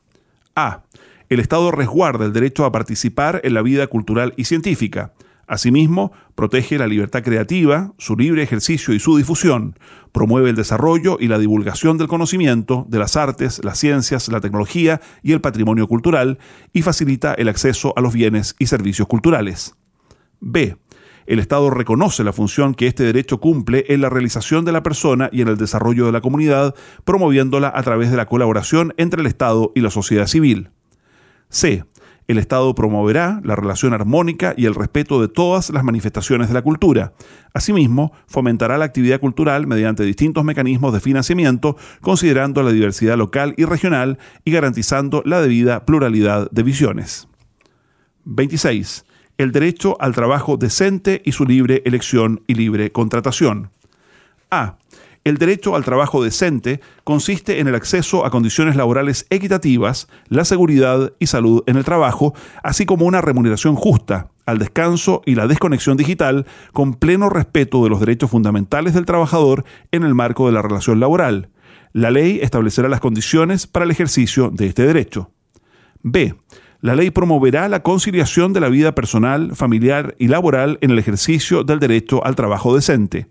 A 0.55 0.83
el 1.29 1.39
Estado 1.39 1.71
resguarda 1.71 2.25
el 2.25 2.33
derecho 2.33 2.65
a 2.65 2.71
participar 2.71 3.41
en 3.43 3.53
la 3.53 3.61
vida 3.61 3.87
cultural 3.87 4.33
y 4.37 4.45
científica. 4.45 5.13
Asimismo, 5.47 6.11
protege 6.33 6.79
la 6.79 6.87
libertad 6.87 7.21
creativa, 7.21 7.93
su 7.97 8.15
libre 8.15 8.41
ejercicio 8.41 8.93
y 8.93 8.99
su 8.99 9.15
difusión, 9.15 9.77
promueve 10.11 10.49
el 10.49 10.55
desarrollo 10.55 11.17
y 11.19 11.27
la 11.27 11.37
divulgación 11.37 11.97
del 11.97 12.07
conocimiento, 12.07 12.85
de 12.89 12.97
las 12.97 13.15
artes, 13.15 13.63
las 13.63 13.77
ciencias, 13.77 14.27
la 14.29 14.41
tecnología 14.41 15.01
y 15.21 15.33
el 15.33 15.41
patrimonio 15.41 15.87
cultural, 15.87 16.39
y 16.73 16.81
facilita 16.81 17.33
el 17.35 17.47
acceso 17.47 17.93
a 17.95 18.01
los 18.01 18.13
bienes 18.13 18.55
y 18.57 18.65
servicios 18.65 19.07
culturales. 19.07 19.75
B. 20.39 20.77
El 21.27 21.39
Estado 21.39 21.69
reconoce 21.69 22.23
la 22.23 22.33
función 22.33 22.75
que 22.75 22.87
este 22.87 23.03
derecho 23.03 23.39
cumple 23.39 23.85
en 23.89 24.01
la 24.01 24.09
realización 24.09 24.63
de 24.63 24.71
la 24.71 24.83
persona 24.83 25.29
y 25.31 25.41
en 25.41 25.47
el 25.47 25.57
desarrollo 25.57 26.05
de 26.05 26.11
la 26.11 26.21
comunidad, 26.21 26.75
promoviéndola 27.03 27.71
a 27.75 27.83
través 27.83 28.11
de 28.11 28.17
la 28.17 28.27
colaboración 28.27 28.93
entre 28.97 29.21
el 29.21 29.27
Estado 29.27 29.71
y 29.75 29.81
la 29.81 29.89
sociedad 29.89 30.27
civil. 30.27 30.69
C. 31.49 31.83
El 32.27 32.39
Estado 32.39 32.73
promoverá 32.73 33.39
la 33.43 33.55
relación 33.55 33.93
armónica 33.93 34.55
y 34.57 34.65
el 34.65 34.73
respeto 34.73 35.21
de 35.21 35.27
todas 35.27 35.69
las 35.69 35.83
manifestaciones 35.83 36.47
de 36.47 36.55
la 36.55 36.63
cultura. 36.63 37.13
Asimismo, 37.53 38.13
fomentará 38.27 38.79
la 38.79 38.85
actividad 38.85 39.19
cultural 39.19 39.67
mediante 39.67 40.03
distintos 40.03 40.43
mecanismos 40.43 40.91
de 40.91 41.01
financiamiento, 41.01 41.77
considerando 42.01 42.63
la 42.63 42.71
diversidad 42.71 43.15
local 43.15 43.53
y 43.57 43.65
regional 43.65 44.17
y 44.43 44.51
garantizando 44.51 45.21
la 45.23 45.39
debida 45.39 45.85
pluralidad 45.85 46.49
de 46.49 46.63
visiones. 46.63 47.27
26. 48.23 49.05
El 49.37 49.51
derecho 49.51 49.97
al 49.99 50.15
trabajo 50.15 50.57
decente 50.57 51.21
y 51.25 51.33
su 51.33 51.45
libre 51.45 51.83
elección 51.85 52.41
y 52.47 52.55
libre 52.55 52.91
contratación. 52.91 53.69
A. 54.49 54.77
El 55.25 55.39
derecho 55.39 55.75
al 55.75 55.83
trabajo 55.83 56.23
decente 56.23 56.81
consiste 57.03 57.59
en 57.59 57.67
el 57.67 57.73
acceso 57.73 58.27
a 58.27 58.29
condiciones 58.29 58.75
laborales 58.75 59.25
equitativas, 59.31 60.07
la 60.29 60.45
seguridad 60.45 61.13
y 61.17 61.25
salud 61.25 61.63
en 61.65 61.77
el 61.77 61.83
trabajo, 61.83 62.35
así 62.61 62.85
como 62.85 63.07
una 63.07 63.21
remuneración 63.21 63.73
justa, 63.73 64.29
al 64.45 64.59
descanso 64.59 65.23
y 65.25 65.33
la 65.33 65.47
desconexión 65.47 65.97
digital, 65.97 66.45
con 66.73 66.93
pleno 66.93 67.27
respeto 67.29 67.83
de 67.83 67.89
los 67.89 67.99
derechos 68.01 68.29
fundamentales 68.29 68.93
del 68.93 69.07
trabajador 69.07 69.65
en 69.91 70.03
el 70.03 70.13
marco 70.13 70.45
de 70.45 70.53
la 70.53 70.61
relación 70.61 70.99
laboral. 70.99 71.49
La 71.91 72.11
ley 72.11 72.39
establecerá 72.43 72.87
las 72.87 72.99
condiciones 72.99 73.65
para 73.65 73.85
el 73.85 73.91
ejercicio 73.91 74.51
de 74.51 74.67
este 74.67 74.85
derecho. 74.85 75.31
B. 76.03 76.35
La 76.81 76.93
ley 76.93 77.09
promoverá 77.09 77.67
la 77.67 77.81
conciliación 77.81 78.53
de 78.53 78.59
la 78.59 78.69
vida 78.69 78.93
personal, 78.93 79.55
familiar 79.55 80.13
y 80.19 80.27
laboral 80.27 80.77
en 80.81 80.91
el 80.91 80.99
ejercicio 80.99 81.63
del 81.63 81.79
derecho 81.79 82.23
al 82.23 82.35
trabajo 82.35 82.75
decente. 82.75 83.25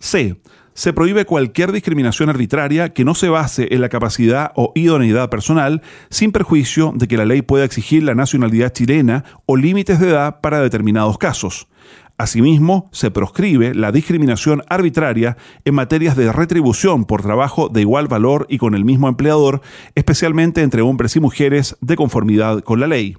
C 0.00 0.36
se 0.76 0.92
prohíbe 0.92 1.24
cualquier 1.24 1.72
discriminación 1.72 2.28
arbitraria 2.28 2.90
que 2.90 3.04
no 3.04 3.14
se 3.14 3.30
base 3.30 3.68
en 3.70 3.80
la 3.80 3.88
capacidad 3.88 4.52
o 4.54 4.72
idoneidad 4.74 5.30
personal, 5.30 5.80
sin 6.10 6.32
perjuicio 6.32 6.92
de 6.94 7.08
que 7.08 7.16
la 7.16 7.24
ley 7.24 7.40
pueda 7.40 7.64
exigir 7.64 8.02
la 8.02 8.14
nacionalidad 8.14 8.72
chilena 8.72 9.24
o 9.46 9.56
límites 9.56 9.98
de 9.98 10.10
edad 10.10 10.40
para 10.42 10.60
determinados 10.60 11.16
casos. 11.16 11.66
Asimismo, 12.18 12.90
se 12.92 13.10
proscribe 13.10 13.74
la 13.74 13.90
discriminación 13.90 14.62
arbitraria 14.68 15.38
en 15.64 15.74
materias 15.74 16.14
de 16.14 16.30
retribución 16.30 17.06
por 17.06 17.22
trabajo 17.22 17.70
de 17.70 17.80
igual 17.80 18.06
valor 18.06 18.46
y 18.50 18.58
con 18.58 18.74
el 18.74 18.84
mismo 18.84 19.08
empleador, 19.08 19.62
especialmente 19.94 20.60
entre 20.60 20.82
hombres 20.82 21.16
y 21.16 21.20
mujeres, 21.20 21.76
de 21.80 21.96
conformidad 21.96 22.60
con 22.60 22.80
la 22.80 22.86
ley. 22.86 23.16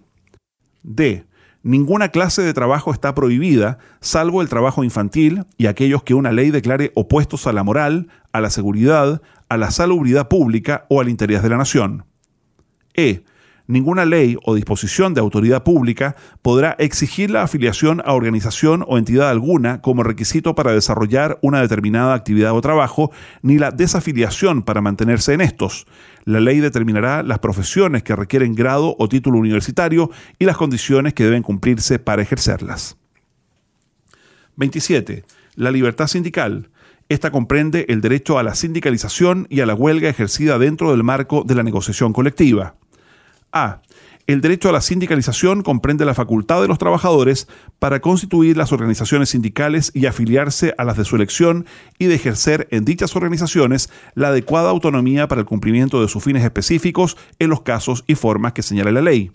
D. 0.83 1.26
Ninguna 1.67 2.11
clase 2.11 2.43
de 2.43 2.53
trabajo 2.53 2.93
está 2.93 3.13
prohibida, 3.13 3.77
salvo 3.99 4.41
el 4.41 4.47
trabajo 4.47 4.85
infantil 4.85 5.43
y 5.57 5.65
aquellos 5.65 6.01
que 6.01 6.13
una 6.13 6.31
ley 6.31 6.49
declare 6.49 6.93
opuestos 6.95 7.45
a 7.45 7.51
la 7.51 7.61
moral, 7.61 8.07
a 8.31 8.39
la 8.39 8.49
seguridad, 8.49 9.21
a 9.49 9.57
la 9.57 9.69
salubridad 9.69 10.29
pública 10.29 10.85
o 10.87 11.01
al 11.01 11.09
interés 11.09 11.43
de 11.43 11.49
la 11.49 11.57
nación. 11.57 12.05
E 12.95 13.25
ninguna 13.67 14.05
ley 14.05 14.37
o 14.45 14.55
disposición 14.55 15.13
de 15.13 15.19
autoridad 15.19 15.63
pública 15.63 16.15
podrá 16.41 16.77
exigir 16.79 17.31
la 17.31 17.43
afiliación 17.43 18.01
a 18.05 18.13
organización 18.13 18.85
o 18.87 18.97
entidad 18.97 19.29
alguna 19.29 19.81
como 19.81 20.03
requisito 20.03 20.55
para 20.55 20.71
desarrollar 20.71 21.37
una 21.41 21.59
determinada 21.59 22.13
actividad 22.13 22.53
o 22.53 22.61
trabajo, 22.61 23.11
ni 23.41 23.57
la 23.57 23.71
desafiliación 23.71 24.63
para 24.63 24.79
mantenerse 24.79 25.33
en 25.33 25.41
estos. 25.41 25.85
La 26.27 26.41
ley 26.41 26.59
determinará 26.59 27.23
las 27.23 27.39
profesiones 27.39 28.03
que 28.03 28.13
requieren 28.13 28.53
grado 28.53 28.97
o 28.99 29.07
título 29.07 29.39
universitario 29.39 30.11
y 30.37 30.43
las 30.43 30.57
condiciones 30.57 31.13
que 31.13 31.23
deben 31.23 31.41
cumplirse 31.41 31.99
para 31.99 32.21
ejercerlas. 32.21 32.97
27. 34.57 35.23
La 35.55 35.71
libertad 35.71 36.07
sindical. 36.07 36.69
Esta 37.07 37.31
comprende 37.31 37.85
el 37.87 38.01
derecho 38.01 38.37
a 38.37 38.43
la 38.43 38.55
sindicalización 38.55 39.47
y 39.49 39.61
a 39.61 39.65
la 39.65 39.73
huelga 39.73 40.09
ejercida 40.09 40.59
dentro 40.59 40.91
del 40.91 41.01
marco 41.01 41.45
de 41.47 41.55
la 41.55 41.63
negociación 41.63 42.11
colectiva. 42.11 42.75
A. 43.53 43.81
El 44.27 44.41
derecho 44.41 44.67
a 44.67 44.73
la 44.73 44.81
sindicalización 44.81 45.63
comprende 45.63 46.03
la 46.03 46.13
facultad 46.13 46.61
de 46.61 46.67
los 46.67 46.77
trabajadores 46.77 47.47
para 47.79 48.01
constituir 48.01 48.57
las 48.57 48.73
organizaciones 48.73 49.29
sindicales 49.29 49.89
y 49.93 50.05
afiliarse 50.05 50.75
a 50.77 50.83
las 50.83 50.97
de 50.97 51.05
su 51.05 51.15
elección 51.15 51.65
y 51.97 52.07
de 52.07 52.15
ejercer 52.15 52.67
en 52.71 52.83
dichas 52.83 53.15
organizaciones 53.15 53.89
la 54.15 54.27
adecuada 54.27 54.69
autonomía 54.69 55.29
para 55.29 55.39
el 55.39 55.47
cumplimiento 55.47 56.01
de 56.01 56.09
sus 56.09 56.21
fines 56.21 56.43
específicos 56.43 57.15
en 57.39 57.49
los 57.49 57.61
casos 57.61 58.03
y 58.05 58.15
formas 58.15 58.51
que 58.51 58.63
señala 58.63 58.91
la 58.91 59.01
ley. 59.01 59.31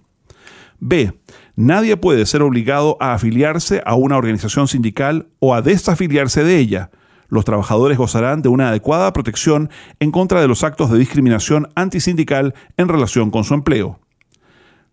B. 0.79 1.19
Nadie 1.57 1.97
puede 1.97 2.27
ser 2.27 2.43
obligado 2.43 2.99
a 3.01 3.15
afiliarse 3.15 3.81
a 3.87 3.95
una 3.95 4.19
organización 4.19 4.69
sindical 4.69 5.29
o 5.39 5.55
a 5.55 5.63
desafiliarse 5.63 6.45
de 6.45 6.59
ella. 6.59 6.91
Los 7.29 7.47
trabajadores 7.47 7.97
gozarán 7.97 8.43
de 8.43 8.51
una 8.51 8.69
adecuada 8.69 9.11
protección 9.15 9.71
en 10.01 10.11
contra 10.11 10.43
de 10.43 10.49
los 10.49 10.65
actos 10.65 10.91
de 10.91 10.99
discriminación 10.99 11.71
antisindical 11.77 12.53
en 12.77 12.89
relación 12.89 13.31
con 13.31 13.45
su 13.45 13.55
empleo. 13.55 14.02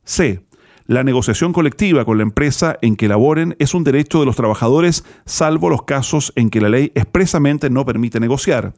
C. 0.09 0.41
La 0.87 1.03
negociación 1.03 1.53
colectiva 1.53 2.03
con 2.03 2.17
la 2.17 2.23
empresa 2.23 2.79
en 2.81 2.95
que 2.95 3.07
laboren 3.07 3.55
es 3.59 3.75
un 3.75 3.83
derecho 3.83 4.19
de 4.19 4.25
los 4.25 4.35
trabajadores, 4.35 5.05
salvo 5.27 5.69
los 5.69 5.83
casos 5.83 6.33
en 6.35 6.49
que 6.49 6.61
la 6.61 6.69
ley 6.69 6.91
expresamente 6.95 7.69
no 7.69 7.85
permite 7.85 8.19
negociar. 8.19 8.73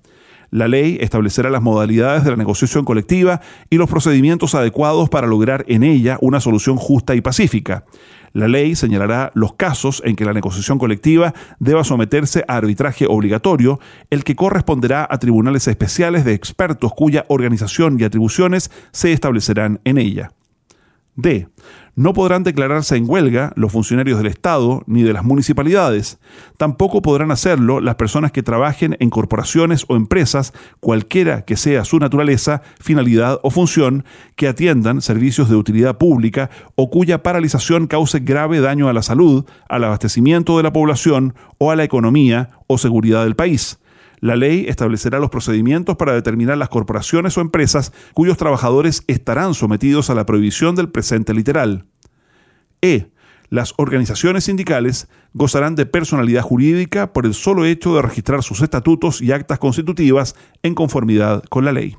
La 0.49 0.67
ley 0.67 0.97
establecerá 0.99 1.49
las 1.49 1.61
modalidades 1.61 2.25
de 2.25 2.31
la 2.31 2.35
negociación 2.35 2.83
colectiva 2.83 3.39
y 3.69 3.77
los 3.77 3.89
procedimientos 3.89 4.55
adecuados 4.55 5.07
para 5.07 5.25
lograr 5.25 5.63
en 5.69 5.83
ella 5.83 6.17
una 6.19 6.41
solución 6.41 6.75
justa 6.75 7.15
y 7.15 7.21
pacífica. 7.21 7.85
La 8.33 8.49
ley 8.49 8.75
señalará 8.75 9.31
los 9.33 9.53
casos 9.53 10.01
en 10.05 10.17
que 10.17 10.25
la 10.25 10.33
negociación 10.33 10.79
colectiva 10.79 11.33
deba 11.59 11.85
someterse 11.85 12.43
a 12.49 12.57
arbitraje 12.57 13.05
obligatorio, 13.07 13.79
el 14.09 14.25
que 14.25 14.35
corresponderá 14.35 15.07
a 15.09 15.17
tribunales 15.17 15.65
especiales 15.69 16.25
de 16.25 16.33
expertos 16.33 16.91
cuya 16.93 17.23
organización 17.29 17.97
y 17.97 18.03
atribuciones 18.03 18.69
se 18.91 19.13
establecerán 19.13 19.79
en 19.85 19.97
ella. 19.97 20.33
D. 21.15 21.47
No 21.95 22.13
podrán 22.13 22.43
declararse 22.43 22.95
en 22.95 23.07
huelga 23.07 23.51
los 23.55 23.71
funcionarios 23.71 24.17
del 24.17 24.27
Estado 24.27 24.81
ni 24.87 25.03
de 25.03 25.11
las 25.11 25.25
municipalidades. 25.25 26.19
Tampoco 26.57 27.01
podrán 27.01 27.31
hacerlo 27.31 27.81
las 27.81 27.95
personas 27.95 28.31
que 28.31 28.43
trabajen 28.43 28.95
en 28.99 29.09
corporaciones 29.09 29.85
o 29.89 29.97
empresas, 29.97 30.53
cualquiera 30.79 31.43
que 31.43 31.57
sea 31.57 31.83
su 31.83 31.99
naturaleza, 31.99 32.61
finalidad 32.79 33.39
o 33.43 33.51
función, 33.51 34.05
que 34.35 34.47
atiendan 34.47 35.01
servicios 35.01 35.49
de 35.49 35.57
utilidad 35.57 35.97
pública 35.97 36.49
o 36.75 36.89
cuya 36.89 37.23
paralización 37.23 37.87
cause 37.87 38.19
grave 38.21 38.61
daño 38.61 38.87
a 38.87 38.93
la 38.93 39.03
salud, 39.03 39.45
al 39.67 39.83
abastecimiento 39.83 40.57
de 40.57 40.63
la 40.63 40.73
población 40.73 41.35
o 41.57 41.71
a 41.71 41.75
la 41.75 41.83
economía 41.83 42.51
o 42.67 42.77
seguridad 42.77 43.25
del 43.25 43.35
país 43.35 43.80
la 44.21 44.35
ley 44.35 44.65
establecerá 44.67 45.19
los 45.19 45.31
procedimientos 45.31 45.97
para 45.97 46.13
determinar 46.13 46.57
las 46.57 46.69
corporaciones 46.69 47.37
o 47.37 47.41
empresas 47.41 47.91
cuyos 48.13 48.37
trabajadores 48.37 49.03
estarán 49.07 49.55
sometidos 49.55 50.09
a 50.09 50.15
la 50.15 50.27
prohibición 50.27 50.75
del 50.75 50.89
presente 50.89 51.33
literal. 51.33 51.85
E. 52.81 53.07
Las 53.49 53.73
organizaciones 53.77 54.45
sindicales 54.45 55.09
gozarán 55.33 55.75
de 55.75 55.85
personalidad 55.85 56.43
jurídica 56.43 57.11
por 57.11 57.25
el 57.25 57.33
solo 57.33 57.65
hecho 57.65 57.95
de 57.95 58.01
registrar 58.03 58.43
sus 58.43 58.61
estatutos 58.61 59.21
y 59.21 59.33
actas 59.33 59.59
constitutivas 59.59 60.35
en 60.63 60.75
conformidad 60.75 61.43
con 61.49 61.65
la 61.65 61.73
ley. 61.73 61.97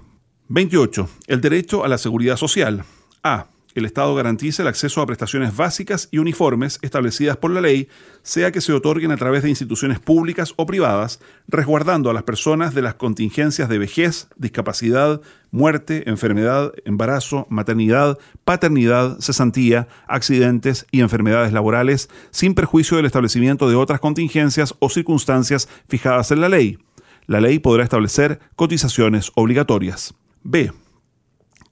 28. 0.48 1.08
El 1.26 1.40
derecho 1.40 1.84
a 1.84 1.88
la 1.88 1.98
seguridad 1.98 2.36
social. 2.36 2.84
A 3.22 3.48
el 3.74 3.84
Estado 3.84 4.14
garantiza 4.14 4.62
el 4.62 4.68
acceso 4.68 5.00
a 5.00 5.06
prestaciones 5.06 5.56
básicas 5.56 6.08
y 6.10 6.18
uniformes 6.18 6.78
establecidas 6.82 7.36
por 7.36 7.50
la 7.50 7.60
ley, 7.60 7.88
sea 8.22 8.52
que 8.52 8.60
se 8.60 8.72
otorguen 8.72 9.10
a 9.10 9.16
través 9.16 9.42
de 9.42 9.48
instituciones 9.48 10.00
públicas 10.00 10.54
o 10.56 10.66
privadas, 10.66 11.20
resguardando 11.48 12.10
a 12.10 12.14
las 12.14 12.22
personas 12.22 12.74
de 12.74 12.82
las 12.82 12.94
contingencias 12.94 13.68
de 13.68 13.78
vejez, 13.78 14.28
discapacidad, 14.36 15.20
muerte, 15.50 16.08
enfermedad, 16.08 16.72
embarazo, 16.84 17.46
maternidad, 17.50 18.18
paternidad, 18.44 19.18
cesantía, 19.20 19.88
accidentes 20.06 20.86
y 20.90 21.00
enfermedades 21.00 21.52
laborales, 21.52 22.08
sin 22.30 22.54
perjuicio 22.54 22.96
del 22.96 23.06
establecimiento 23.06 23.68
de 23.68 23.76
otras 23.76 24.00
contingencias 24.00 24.74
o 24.78 24.88
circunstancias 24.88 25.68
fijadas 25.88 26.30
en 26.30 26.40
la 26.40 26.48
ley. 26.48 26.78
La 27.26 27.40
ley 27.40 27.58
podrá 27.58 27.84
establecer 27.84 28.40
cotizaciones 28.56 29.30
obligatorias. 29.34 30.14
B. 30.42 30.72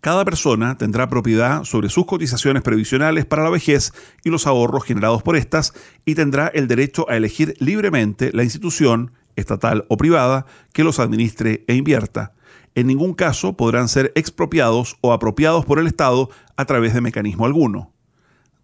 Cada 0.01 0.25
persona 0.25 0.77
tendrá 0.77 1.11
propiedad 1.11 1.65
sobre 1.65 1.91
sus 1.91 2.07
cotizaciones 2.07 2.63
previsionales 2.63 3.27
para 3.27 3.45
la 3.45 3.51
vejez 3.51 3.93
y 4.25 4.31
los 4.31 4.47
ahorros 4.47 4.85
generados 4.85 5.23
por 5.23 5.37
estas 5.37 5.75
y 6.07 6.15
tendrá 6.15 6.49
el 6.49 6.69
derecho 6.69 7.09
a 7.11 7.17
elegir 7.17 7.55
libremente 7.59 8.31
la 8.33 8.43
institución, 8.43 9.13
estatal 9.37 9.85
o 9.89 9.99
privada, 9.99 10.47
que 10.73 10.85
los 10.85 11.01
administre 11.01 11.65
e 11.67 11.75
invierta. 11.75 12.33
En 12.75 12.87
ningún 12.87 13.13
caso 13.13 13.59
podrán 13.59 13.89
ser 13.89 14.11
expropiados 14.15 14.97
o 15.03 15.13
apropiados 15.13 15.67
por 15.67 15.79
el 15.79 15.87
Estado 15.87 16.31
a 16.57 16.65
través 16.65 16.95
de 16.95 17.03
mecanismo 17.03 17.45
alguno. 17.45 17.93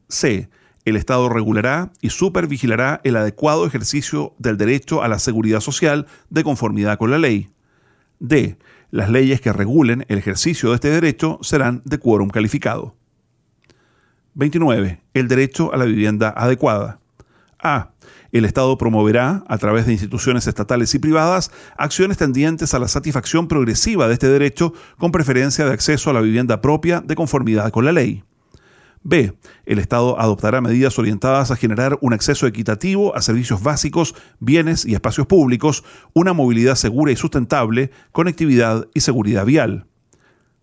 C. 0.08 0.48
El 0.86 0.96
Estado 0.96 1.28
regulará 1.28 1.90
y 2.00 2.10
supervigilará 2.10 3.02
el 3.04 3.16
adecuado 3.16 3.66
ejercicio 3.66 4.34
del 4.38 4.56
derecho 4.56 5.02
a 5.02 5.08
la 5.08 5.18
seguridad 5.18 5.60
social 5.60 6.06
de 6.30 6.44
conformidad 6.44 6.96
con 6.96 7.10
la 7.10 7.18
ley. 7.18 7.50
D 8.20 8.56
las 8.90 9.10
leyes 9.10 9.40
que 9.40 9.52
regulen 9.52 10.04
el 10.08 10.18
ejercicio 10.18 10.70
de 10.70 10.76
este 10.76 10.90
derecho 10.90 11.38
serán 11.42 11.82
de 11.84 11.98
quórum 11.98 12.28
calificado. 12.28 12.94
29. 14.34 15.00
El 15.14 15.28
derecho 15.28 15.72
a 15.72 15.76
la 15.76 15.86
vivienda 15.86 16.32
adecuada. 16.36 17.00
A. 17.62 17.90
El 18.32 18.44
Estado 18.44 18.76
promoverá, 18.76 19.44
a 19.48 19.56
través 19.56 19.86
de 19.86 19.92
instituciones 19.92 20.46
estatales 20.46 20.94
y 20.94 20.98
privadas, 20.98 21.50
acciones 21.78 22.18
tendientes 22.18 22.74
a 22.74 22.78
la 22.78 22.88
satisfacción 22.88 23.48
progresiva 23.48 24.08
de 24.08 24.14
este 24.14 24.28
derecho 24.28 24.74
con 24.98 25.10
preferencia 25.10 25.64
de 25.64 25.72
acceso 25.72 26.10
a 26.10 26.12
la 26.12 26.20
vivienda 26.20 26.60
propia 26.60 27.00
de 27.00 27.14
conformidad 27.14 27.70
con 27.70 27.86
la 27.86 27.92
ley. 27.92 28.24
B. 29.08 29.38
El 29.66 29.78
Estado 29.78 30.18
adoptará 30.18 30.60
medidas 30.60 30.98
orientadas 30.98 31.52
a 31.52 31.56
generar 31.56 31.96
un 32.00 32.12
acceso 32.12 32.48
equitativo 32.48 33.14
a 33.14 33.22
servicios 33.22 33.62
básicos, 33.62 34.16
bienes 34.40 34.84
y 34.84 34.94
espacios 34.94 35.28
públicos, 35.28 35.84
una 36.12 36.32
movilidad 36.32 36.74
segura 36.74 37.12
y 37.12 37.16
sustentable, 37.16 37.92
conectividad 38.10 38.88
y 38.94 39.00
seguridad 39.00 39.46
vial. 39.46 39.86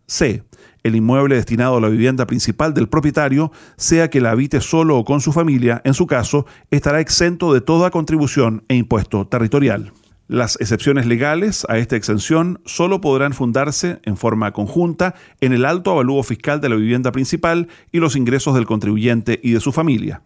C. 0.08 0.44
El 0.84 0.98
inmueble 0.98 1.36
destinado 1.36 1.78
a 1.78 1.82
la 1.82 1.88
vivienda 1.88 2.28
principal 2.28 2.74
del 2.74 2.90
propietario, 2.90 3.54
sea 3.78 4.10
que 4.10 4.20
la 4.20 4.32
habite 4.32 4.60
solo 4.60 4.98
o 4.98 5.06
con 5.06 5.22
su 5.22 5.32
familia, 5.32 5.82
en 5.86 5.94
su 5.94 6.06
caso, 6.06 6.46
estará 6.70 7.00
exento 7.00 7.54
de 7.54 7.62
toda 7.62 7.92
contribución 7.92 8.66
e 8.68 8.76
impuesto 8.76 9.26
territorial. 9.26 9.94
Las 10.34 10.58
excepciones 10.60 11.06
legales 11.06 11.64
a 11.70 11.78
esta 11.78 11.96
exención 11.96 12.60
solo 12.66 13.02
podrán 13.02 13.34
fundarse 13.34 14.00
en 14.02 14.18
forma 14.18 14.52
conjunta 14.52 15.14
en 15.42 15.54
el 15.54 15.64
alto 15.64 15.92
avalúo 15.92 16.24
fiscal 16.24 16.60
de 16.60 16.70
la 16.70 16.76
vivienda 16.76 17.12
principal 17.12 17.68
y 17.92 18.00
los 18.00 18.16
ingresos 18.16 18.56
del 18.56 18.66
contribuyente 18.66 19.40
y 19.44 19.52
de 19.52 19.60
su 19.60 19.72
familia. 19.72 20.24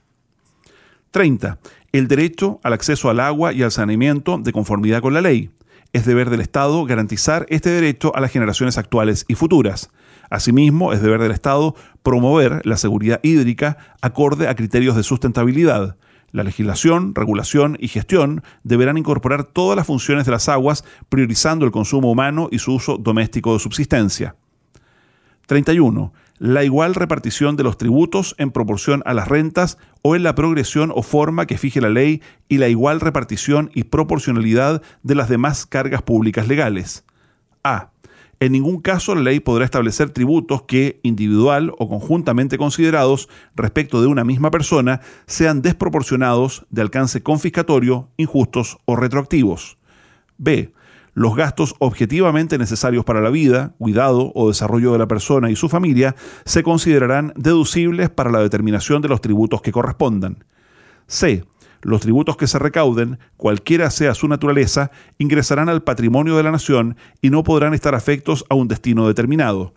30. 1.11 1.59
El 1.91 2.07
derecho 2.07 2.61
al 2.63 2.71
acceso 2.71 3.09
al 3.09 3.19
agua 3.19 3.51
y 3.51 3.63
al 3.63 3.71
saneamiento 3.71 4.37
de 4.37 4.53
conformidad 4.53 5.01
con 5.01 5.13
la 5.13 5.19
ley. 5.19 5.51
Es 5.91 6.05
deber 6.05 6.29
del 6.29 6.39
Estado 6.39 6.85
garantizar 6.85 7.45
este 7.49 7.69
derecho 7.69 8.15
a 8.15 8.21
las 8.21 8.31
generaciones 8.31 8.77
actuales 8.77 9.25
y 9.27 9.35
futuras. 9.35 9.89
Asimismo, 10.29 10.93
es 10.93 11.01
deber 11.01 11.21
del 11.21 11.33
Estado 11.33 11.75
promover 12.01 12.65
la 12.65 12.77
seguridad 12.77 13.19
hídrica 13.23 13.77
acorde 14.01 14.47
a 14.47 14.55
criterios 14.55 14.95
de 14.95 15.03
sustentabilidad 15.03 15.97
la 16.31 16.43
legislación, 16.43 17.15
regulación 17.15 17.77
y 17.79 17.87
gestión 17.87 18.43
deberán 18.63 18.97
incorporar 18.97 19.43
todas 19.45 19.77
las 19.77 19.87
funciones 19.87 20.25
de 20.25 20.31
las 20.31 20.49
aguas, 20.49 20.83
priorizando 21.09 21.65
el 21.65 21.71
consumo 21.71 22.11
humano 22.11 22.49
y 22.51 22.59
su 22.59 22.75
uso 22.75 22.97
doméstico 22.97 23.53
de 23.53 23.59
subsistencia. 23.59 24.35
31. 25.47 26.11
la 26.39 26.63
igual 26.63 26.93
repartición 26.93 27.55
de 27.55 27.63
los 27.63 27.77
tributos 27.77 28.35
en 28.37 28.51
proporción 28.51 29.01
a 29.05 29.13
las 29.13 29.27
rentas 29.27 29.77
o 30.01 30.15
en 30.15 30.23
la 30.23 30.35
progresión 30.35 30.91
o 30.93 31.01
forma 31.01 31.47
que 31.47 31.57
fije 31.57 31.81
la 31.81 31.89
ley 31.89 32.21
y 32.49 32.57
la 32.57 32.67
igual 32.67 32.99
repartición 32.99 33.71
y 33.73 33.85
proporcionalidad 33.85 34.83
de 35.03 35.15
las 35.15 35.29
demás 35.29 35.65
cargas 35.65 36.01
públicas 36.01 36.47
legales. 36.47 37.05
A. 37.63 37.89
En 38.39 38.51
ningún 38.51 38.81
caso 38.81 39.15
la 39.15 39.21
ley 39.21 39.39
podrá 39.39 39.65
establecer 39.65 40.11
tributos 40.11 40.63
que, 40.63 40.99
individual 41.03 41.73
o 41.79 41.89
conjuntamente 41.89 42.57
considerados 42.57 43.29
respecto 43.55 43.99
de 44.01 44.07
una 44.07 44.23
misma 44.23 44.51
persona, 44.51 45.01
sean 45.25 45.61
desproporcionados, 45.61 46.65
de 46.69 46.83
alcance 46.83 47.23
confiscatorio, 47.23 48.09
injustos 48.17 48.77
o 48.85 48.95
retroactivos. 48.95 49.77
B 50.37 50.71
los 51.17 51.35
gastos 51.35 51.73
objetivamente 51.79 52.59
necesarios 52.59 53.03
para 53.03 53.21
la 53.21 53.31
vida, 53.31 53.73
cuidado 53.79 54.31
o 54.35 54.49
desarrollo 54.49 54.91
de 54.91 54.99
la 54.99 55.07
persona 55.07 55.49
y 55.49 55.55
su 55.55 55.67
familia 55.67 56.15
se 56.45 56.61
considerarán 56.61 57.33
deducibles 57.35 58.11
para 58.11 58.29
la 58.29 58.39
determinación 58.39 59.01
de 59.01 59.07
los 59.07 59.19
tributos 59.19 59.63
que 59.63 59.71
correspondan. 59.71 60.43
C. 61.07 61.43
Los 61.81 62.01
tributos 62.01 62.37
que 62.37 62.47
se 62.47 62.59
recauden, 62.59 63.19
cualquiera 63.37 63.89
sea 63.89 64.13
su 64.13 64.27
naturaleza, 64.27 64.91
ingresarán 65.17 65.69
al 65.69 65.83
patrimonio 65.83 66.37
de 66.37 66.43
la 66.43 66.51
nación 66.51 66.97
y 67.21 67.29
no 67.29 67.43
podrán 67.43 67.73
estar 67.73 67.95
afectos 67.95 68.45
a 68.49 68.55
un 68.55 68.67
destino 68.67 69.07
determinado. 69.07 69.73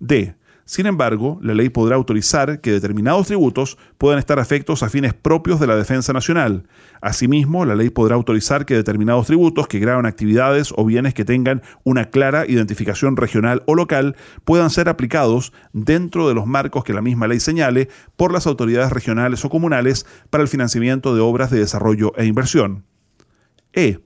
D. 0.00 0.36
Sin 0.66 0.86
embargo, 0.86 1.38
la 1.42 1.52
ley 1.52 1.68
podrá 1.68 1.96
autorizar 1.96 2.62
que 2.62 2.72
determinados 2.72 3.26
tributos 3.26 3.76
puedan 3.98 4.18
estar 4.18 4.38
afectos 4.38 4.82
a 4.82 4.88
fines 4.88 5.12
propios 5.12 5.60
de 5.60 5.66
la 5.66 5.76
defensa 5.76 6.14
nacional. 6.14 6.66
Asimismo, 7.02 7.66
la 7.66 7.74
ley 7.74 7.90
podrá 7.90 8.14
autorizar 8.14 8.64
que 8.64 8.74
determinados 8.74 9.26
tributos 9.26 9.68
que 9.68 9.78
graban 9.78 10.06
actividades 10.06 10.72
o 10.74 10.86
bienes 10.86 11.12
que 11.12 11.26
tengan 11.26 11.62
una 11.84 12.06
clara 12.06 12.46
identificación 12.46 13.18
regional 13.18 13.62
o 13.66 13.74
local 13.74 14.16
puedan 14.44 14.70
ser 14.70 14.88
aplicados 14.88 15.52
dentro 15.74 16.28
de 16.28 16.34
los 16.34 16.46
marcos 16.46 16.82
que 16.82 16.94
la 16.94 17.02
misma 17.02 17.28
ley 17.28 17.40
señale 17.40 17.90
por 18.16 18.32
las 18.32 18.46
autoridades 18.46 18.90
regionales 18.90 19.44
o 19.44 19.50
comunales 19.50 20.06
para 20.30 20.42
el 20.42 20.48
financiamiento 20.48 21.14
de 21.14 21.20
obras 21.20 21.50
de 21.50 21.58
desarrollo 21.58 22.12
e 22.16 22.24
inversión. 22.24 22.84
E 23.74 23.98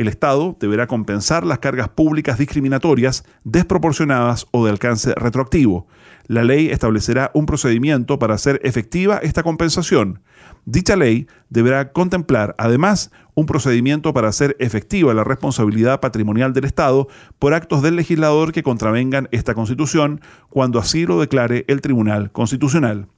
el 0.00 0.08
Estado 0.08 0.56
deberá 0.58 0.86
compensar 0.86 1.44
las 1.44 1.58
cargas 1.58 1.88
públicas 1.88 2.38
discriminatorias, 2.38 3.24
desproporcionadas 3.44 4.46
o 4.50 4.64
de 4.64 4.70
alcance 4.70 5.14
retroactivo. 5.14 5.86
La 6.26 6.44
ley 6.44 6.68
establecerá 6.68 7.30
un 7.34 7.44
procedimiento 7.44 8.18
para 8.18 8.34
hacer 8.34 8.60
efectiva 8.64 9.18
esta 9.18 9.42
compensación. 9.42 10.22
Dicha 10.64 10.96
ley 10.96 11.26
deberá 11.48 11.92
contemplar, 11.92 12.54
además, 12.56 13.10
un 13.34 13.46
procedimiento 13.46 14.14
para 14.14 14.28
hacer 14.28 14.56
efectiva 14.58 15.12
la 15.12 15.24
responsabilidad 15.24 16.00
patrimonial 16.00 16.52
del 16.52 16.64
Estado 16.64 17.08
por 17.38 17.52
actos 17.52 17.82
del 17.82 17.96
legislador 17.96 18.52
que 18.52 18.62
contravengan 18.62 19.28
esta 19.32 19.54
Constitución, 19.54 20.20
cuando 20.48 20.78
así 20.78 21.04
lo 21.04 21.20
declare 21.20 21.64
el 21.68 21.80
Tribunal 21.80 22.32
Constitucional. 22.32 23.08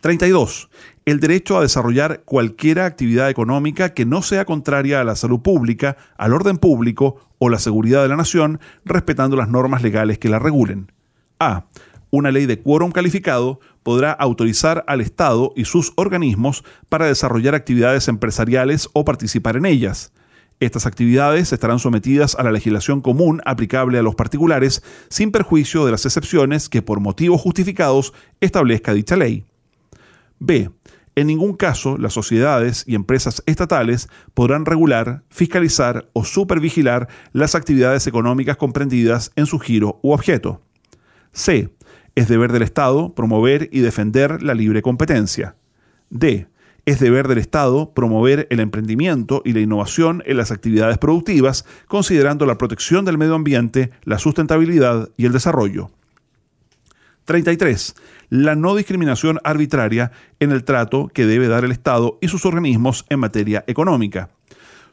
32. 0.00 0.70
El 1.06 1.18
derecho 1.18 1.58
a 1.58 1.62
desarrollar 1.62 2.22
cualquier 2.24 2.80
actividad 2.80 3.30
económica 3.30 3.94
que 3.94 4.06
no 4.06 4.22
sea 4.22 4.44
contraria 4.44 5.00
a 5.00 5.04
la 5.04 5.16
salud 5.16 5.40
pública, 5.40 5.96
al 6.16 6.34
orden 6.34 6.58
público 6.58 7.16
o 7.38 7.48
la 7.48 7.58
seguridad 7.58 8.02
de 8.02 8.08
la 8.08 8.16
nación, 8.16 8.60
respetando 8.84 9.36
las 9.36 9.48
normas 9.48 9.82
legales 9.82 10.18
que 10.18 10.28
la 10.28 10.38
regulen. 10.38 10.92
A. 11.40 11.64
Una 12.10 12.30
ley 12.30 12.46
de 12.46 12.60
quórum 12.60 12.92
calificado 12.92 13.60
podrá 13.82 14.12
autorizar 14.12 14.84
al 14.86 15.00
Estado 15.00 15.52
y 15.56 15.64
sus 15.64 15.92
organismos 15.96 16.64
para 16.88 17.06
desarrollar 17.06 17.54
actividades 17.54 18.08
empresariales 18.08 18.88
o 18.92 19.04
participar 19.04 19.56
en 19.56 19.66
ellas. 19.66 20.12
Estas 20.60 20.86
actividades 20.86 21.52
estarán 21.52 21.78
sometidas 21.78 22.34
a 22.34 22.42
la 22.42 22.52
legislación 22.52 23.00
común 23.00 23.40
aplicable 23.44 23.98
a 23.98 24.02
los 24.02 24.14
particulares, 24.14 24.82
sin 25.08 25.32
perjuicio 25.32 25.84
de 25.84 25.92
las 25.92 26.04
excepciones 26.04 26.68
que 26.68 26.82
por 26.82 27.00
motivos 27.00 27.40
justificados 27.40 28.12
establezca 28.40 28.92
dicha 28.92 29.16
ley. 29.16 29.47
B. 30.38 30.70
En 31.14 31.26
ningún 31.26 31.54
caso 31.54 31.98
las 31.98 32.12
sociedades 32.12 32.84
y 32.86 32.94
empresas 32.94 33.42
estatales 33.46 34.08
podrán 34.34 34.66
regular, 34.66 35.24
fiscalizar 35.30 36.08
o 36.12 36.24
supervigilar 36.24 37.08
las 37.32 37.56
actividades 37.56 38.06
económicas 38.06 38.56
comprendidas 38.56 39.32
en 39.34 39.46
su 39.46 39.58
giro 39.58 39.98
u 40.02 40.12
objeto. 40.12 40.62
C. 41.32 41.74
Es 42.14 42.28
deber 42.28 42.52
del 42.52 42.62
Estado 42.62 43.14
promover 43.14 43.68
y 43.72 43.80
defender 43.80 44.42
la 44.42 44.54
libre 44.54 44.80
competencia. 44.80 45.56
D. 46.10 46.46
Es 46.86 47.00
deber 47.00 47.28
del 47.28 47.38
Estado 47.38 47.92
promover 47.94 48.46
el 48.50 48.60
emprendimiento 48.60 49.42
y 49.44 49.52
la 49.52 49.60
innovación 49.60 50.22
en 50.24 50.36
las 50.36 50.50
actividades 50.50 50.98
productivas, 50.98 51.64
considerando 51.86 52.46
la 52.46 52.58
protección 52.58 53.04
del 53.04 53.18
medio 53.18 53.34
ambiente, 53.34 53.90
la 54.04 54.18
sustentabilidad 54.18 55.10
y 55.16 55.26
el 55.26 55.32
desarrollo. 55.32 55.90
33. 57.26 57.94
La 58.30 58.54
no 58.54 58.76
discriminación 58.76 59.38
arbitraria 59.42 60.12
en 60.38 60.52
el 60.52 60.64
trato 60.64 61.08
que 61.08 61.24
debe 61.24 61.48
dar 61.48 61.64
el 61.64 61.72
Estado 61.72 62.18
y 62.20 62.28
sus 62.28 62.44
organismos 62.44 63.06
en 63.08 63.20
materia 63.20 63.64
económica. 63.66 64.28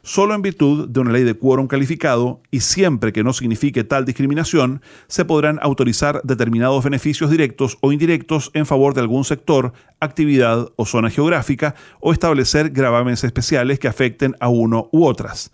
Solo 0.02 0.34
en 0.34 0.40
virtud 0.40 0.88
de 0.88 1.00
una 1.00 1.12
ley 1.12 1.24
de 1.24 1.34
quórum 1.34 1.66
calificado 1.66 2.40
y 2.50 2.60
siempre 2.60 3.12
que 3.12 3.24
no 3.24 3.34
signifique 3.34 3.84
tal 3.84 4.06
discriminación, 4.06 4.80
se 5.08 5.26
podrán 5.26 5.58
autorizar 5.60 6.22
determinados 6.22 6.82
beneficios 6.82 7.30
directos 7.30 7.76
o 7.82 7.92
indirectos 7.92 8.50
en 8.54 8.64
favor 8.64 8.94
de 8.94 9.00
algún 9.02 9.24
sector, 9.24 9.74
actividad 10.00 10.68
o 10.76 10.86
zona 10.86 11.10
geográfica 11.10 11.74
o 12.00 12.12
establecer 12.12 12.70
gravámenes 12.70 13.24
especiales 13.24 13.78
que 13.78 13.88
afecten 13.88 14.34
a 14.40 14.48
uno 14.48 14.88
u 14.92 15.04
otras. 15.04 15.50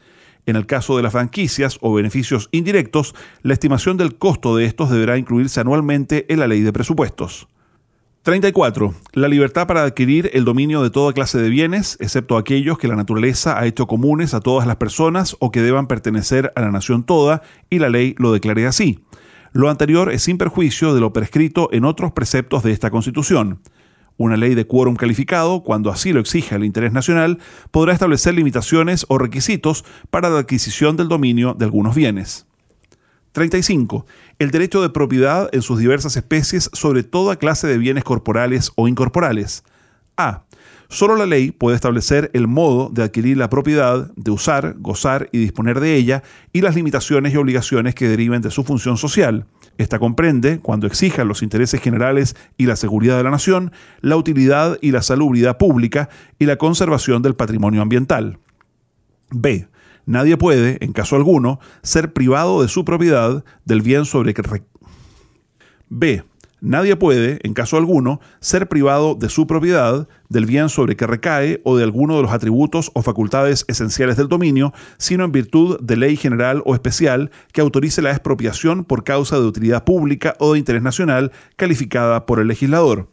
En 0.46 0.54
el 0.54 0.66
caso 0.66 0.96
de 0.96 1.02
las 1.02 1.12
franquicias 1.12 1.78
o 1.80 1.94
beneficios 1.94 2.48
indirectos, 2.52 3.14
la 3.42 3.54
estimación 3.54 3.96
del 3.96 4.18
costo 4.18 4.54
de 4.54 4.66
estos 4.66 4.90
deberá 4.90 5.16
incluirse 5.16 5.60
anualmente 5.60 6.32
en 6.32 6.38
la 6.38 6.46
ley 6.46 6.60
de 6.60 6.72
presupuestos. 6.72 7.48
34. 8.22 8.94
La 9.14 9.26
libertad 9.26 9.66
para 9.66 9.82
adquirir 9.82 10.30
el 10.32 10.44
dominio 10.44 10.80
de 10.84 10.90
toda 10.90 11.12
clase 11.12 11.38
de 11.38 11.48
bienes, 11.48 11.96
excepto 11.98 12.36
aquellos 12.36 12.78
que 12.78 12.86
la 12.86 12.94
naturaleza 12.94 13.58
ha 13.58 13.66
hecho 13.66 13.88
comunes 13.88 14.32
a 14.32 14.38
todas 14.38 14.64
las 14.64 14.76
personas 14.76 15.34
o 15.40 15.50
que 15.50 15.60
deban 15.60 15.88
pertenecer 15.88 16.52
a 16.54 16.60
la 16.60 16.70
nación 16.70 17.02
toda, 17.02 17.42
y 17.68 17.80
la 17.80 17.88
ley 17.88 18.14
lo 18.18 18.32
declare 18.32 18.68
así. 18.68 19.00
Lo 19.50 19.68
anterior 19.68 20.12
es 20.12 20.22
sin 20.22 20.38
perjuicio 20.38 20.94
de 20.94 21.00
lo 21.00 21.12
prescrito 21.12 21.68
en 21.72 21.84
otros 21.84 22.12
preceptos 22.12 22.62
de 22.62 22.70
esta 22.70 22.92
Constitución. 22.92 23.58
Una 24.18 24.36
ley 24.36 24.54
de 24.54 24.68
quórum 24.68 24.94
calificado, 24.94 25.64
cuando 25.64 25.90
así 25.90 26.12
lo 26.12 26.20
exija 26.20 26.54
el 26.54 26.64
interés 26.64 26.92
nacional, 26.92 27.38
podrá 27.72 27.92
establecer 27.92 28.34
limitaciones 28.34 29.04
o 29.08 29.18
requisitos 29.18 29.84
para 30.10 30.30
la 30.30 30.38
adquisición 30.38 30.96
del 30.96 31.08
dominio 31.08 31.54
de 31.54 31.64
algunos 31.64 31.96
bienes. 31.96 32.46
35. 33.32 34.06
El 34.38 34.50
derecho 34.50 34.82
de 34.82 34.90
propiedad 34.90 35.48
en 35.52 35.62
sus 35.62 35.78
diversas 35.78 36.16
especies 36.16 36.70
sobre 36.72 37.02
toda 37.02 37.36
clase 37.36 37.66
de 37.66 37.78
bienes 37.78 38.04
corporales 38.04 38.72
o 38.76 38.88
incorporales. 38.88 39.64
A. 40.16 40.44
Solo 40.88 41.16
la 41.16 41.24
ley 41.24 41.52
puede 41.52 41.74
establecer 41.74 42.30
el 42.34 42.46
modo 42.46 42.90
de 42.90 43.02
adquirir 43.02 43.38
la 43.38 43.48
propiedad, 43.48 44.12
de 44.14 44.30
usar, 44.30 44.76
gozar 44.78 45.30
y 45.32 45.38
disponer 45.38 45.80
de 45.80 45.96
ella 45.96 46.22
y 46.52 46.60
las 46.60 46.74
limitaciones 46.74 47.32
y 47.32 47.38
obligaciones 47.38 47.94
que 47.94 48.08
deriven 48.08 48.42
de 48.42 48.50
su 48.50 48.62
función 48.62 48.98
social. 48.98 49.46
Esta 49.78 49.98
comprende, 49.98 50.58
cuando 50.60 50.86
exijan 50.86 51.28
los 51.28 51.42
intereses 51.42 51.80
generales 51.80 52.36
y 52.58 52.66
la 52.66 52.76
seguridad 52.76 53.16
de 53.16 53.24
la 53.24 53.30
nación, 53.30 53.72
la 54.02 54.16
utilidad 54.16 54.76
y 54.82 54.90
la 54.90 55.00
salubridad 55.00 55.56
pública 55.56 56.10
y 56.38 56.44
la 56.44 56.56
conservación 56.56 57.22
del 57.22 57.36
patrimonio 57.36 57.80
ambiental. 57.80 58.38
B. 59.30 59.66
Nadie 60.06 60.36
puede, 60.36 60.78
en 60.84 60.92
caso 60.92 61.16
alguno, 61.16 61.60
ser 61.82 62.12
privado 62.12 62.62
de 62.62 62.68
su 62.68 62.84
propiedad 62.84 63.44
del 63.64 63.82
bien 63.82 64.04
sobre 64.04 64.34
que... 64.34 64.42
B. 65.88 66.24
Nadie 66.64 66.94
puede, 66.94 67.40
en 67.42 67.54
caso 67.54 67.76
alguno, 67.76 68.20
ser 68.38 68.68
privado 68.68 69.16
de 69.16 69.28
su 69.28 69.48
propiedad, 69.48 70.08
del 70.28 70.46
bien 70.46 70.68
sobre 70.68 70.94
que 70.94 71.08
recae 71.08 71.60
o 71.64 71.76
de 71.76 71.82
alguno 71.82 72.14
de 72.16 72.22
los 72.22 72.30
atributos 72.30 72.92
o 72.94 73.02
facultades 73.02 73.64
esenciales 73.66 74.16
del 74.16 74.28
dominio, 74.28 74.72
sino 74.96 75.24
en 75.24 75.32
virtud 75.32 75.80
de 75.80 75.96
ley 75.96 76.16
general 76.16 76.62
o 76.64 76.74
especial 76.74 77.32
que 77.52 77.60
autorice 77.60 78.00
la 78.00 78.12
expropiación 78.12 78.84
por 78.84 79.02
causa 79.02 79.40
de 79.40 79.46
utilidad 79.46 79.82
pública 79.82 80.36
o 80.38 80.52
de 80.52 80.60
interés 80.60 80.82
nacional 80.82 81.32
calificada 81.56 82.26
por 82.26 82.38
el 82.38 82.46
legislador. 82.46 83.11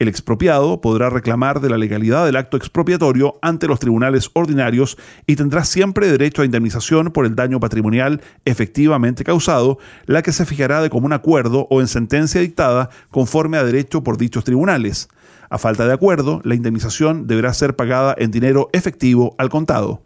El 0.00 0.08
expropiado 0.08 0.80
podrá 0.80 1.10
reclamar 1.10 1.60
de 1.60 1.68
la 1.68 1.76
legalidad 1.76 2.24
del 2.24 2.36
acto 2.36 2.56
expropiatorio 2.56 3.38
ante 3.42 3.66
los 3.66 3.80
tribunales 3.80 4.30
ordinarios 4.32 4.96
y 5.26 5.36
tendrá 5.36 5.62
siempre 5.62 6.10
derecho 6.10 6.40
a 6.40 6.46
indemnización 6.46 7.10
por 7.10 7.26
el 7.26 7.36
daño 7.36 7.60
patrimonial 7.60 8.22
efectivamente 8.46 9.24
causado, 9.24 9.76
la 10.06 10.22
que 10.22 10.32
se 10.32 10.46
fijará 10.46 10.80
de 10.80 10.88
común 10.88 11.12
acuerdo 11.12 11.66
o 11.68 11.82
en 11.82 11.86
sentencia 11.86 12.40
dictada 12.40 12.88
conforme 13.10 13.58
a 13.58 13.62
derecho 13.62 14.02
por 14.02 14.16
dichos 14.16 14.42
tribunales. 14.42 15.10
A 15.50 15.58
falta 15.58 15.86
de 15.86 15.92
acuerdo, 15.92 16.40
la 16.44 16.54
indemnización 16.54 17.26
deberá 17.26 17.52
ser 17.52 17.76
pagada 17.76 18.14
en 18.16 18.30
dinero 18.30 18.70
efectivo 18.72 19.34
al 19.36 19.50
contado. 19.50 20.02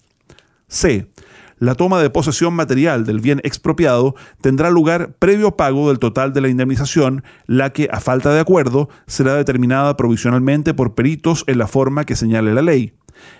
C 0.66 1.08
la 1.64 1.74
toma 1.74 2.02
de 2.02 2.10
posesión 2.10 2.52
material 2.52 3.06
del 3.06 3.20
bien 3.20 3.40
expropiado 3.42 4.14
tendrá 4.42 4.68
lugar 4.68 5.14
previo 5.18 5.56
pago 5.56 5.88
del 5.88 5.98
total 5.98 6.34
de 6.34 6.42
la 6.42 6.48
indemnización, 6.48 7.24
la 7.46 7.72
que, 7.72 7.88
a 7.90 8.00
falta 8.00 8.34
de 8.34 8.40
acuerdo, 8.40 8.90
será 9.06 9.34
determinada 9.34 9.96
provisionalmente 9.96 10.74
por 10.74 10.94
peritos 10.94 11.42
en 11.46 11.56
la 11.56 11.66
forma 11.66 12.04
que 12.04 12.16
señale 12.16 12.52
la 12.52 12.60
ley. 12.60 12.92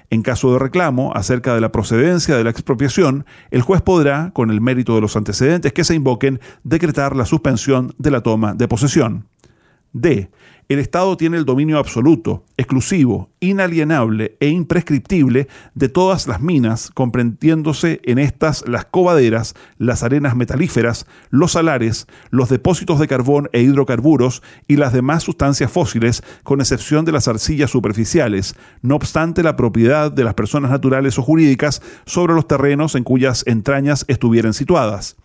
En 0.09 0.23
caso 0.23 0.53
de 0.53 0.59
reclamo 0.59 1.13
acerca 1.15 1.55
de 1.55 1.61
la 1.61 1.71
procedencia 1.71 2.35
de 2.35 2.45
la 2.45 2.51
expropiación, 2.51 3.27
el 3.51 3.61
juez 3.61 3.83
podrá, 3.83 4.31
con 4.33 4.51
el 4.51 4.63
mérito 4.63 4.95
de 4.95 5.03
los 5.03 5.17
antecedentes 5.17 5.75
que 5.75 5.85
se 5.85 5.95
invoquen, 5.95 6.41
decretar 6.63 7.15
la 7.17 7.27
suspensión 7.27 7.95
de 7.99 8.11
la 8.11 8.23
toma 8.23 8.55
de 8.55 8.69
posesión. 8.69 9.27
D. 9.93 10.31
El 10.66 10.79
Estado 10.79 11.18
tiene 11.18 11.37
el 11.37 11.44
dominio 11.44 11.79
absoluto, 11.79 12.46
exclusivo, 12.57 13.31
inalienable 13.40 14.38
e 14.40 14.48
imprescriptible 14.48 15.46
de 15.74 15.90
todas 15.90 16.27
las 16.27 16.40
minas, 16.40 16.90
comprendiéndose 16.94 18.00
en 18.05 18.18
estas 18.18 18.66
las 18.66 18.87
cobaderas, 18.87 19.55
las 19.77 20.03
arenas 20.03 20.37
metalíferas, 20.37 21.07
los 21.29 21.53
salares, 21.53 22.07
los 22.31 22.48
depósitos 22.48 22.98
de 22.98 23.09
carbón 23.09 23.50
e 23.53 23.61
hidrocarburos 23.61 24.42
y 24.66 24.77
las 24.77 24.94
demás 24.94 25.22
sustancias 25.22 25.70
fósiles, 25.70 26.22
con 26.44 26.62
excepción 26.62 27.05
de 27.05 27.12
las 27.12 27.29
arcillas 27.29 27.70
superficiales, 27.70 28.57
no 28.81 28.96
obstante 28.96 29.42
la 29.42 29.57
propiedad 29.57 30.11
de 30.11 30.24
las 30.24 30.33
personas 30.33 30.70
naturales 30.70 31.18
o 31.18 31.22
jurídicas 31.22 31.83
sobre 32.07 32.33
los 32.33 32.48
terrenos 32.48 32.94
en 32.94 33.05
cuyas 33.05 33.44
entrañas 33.46 34.07
estuvieran 34.09 34.55
situadas 34.55 35.16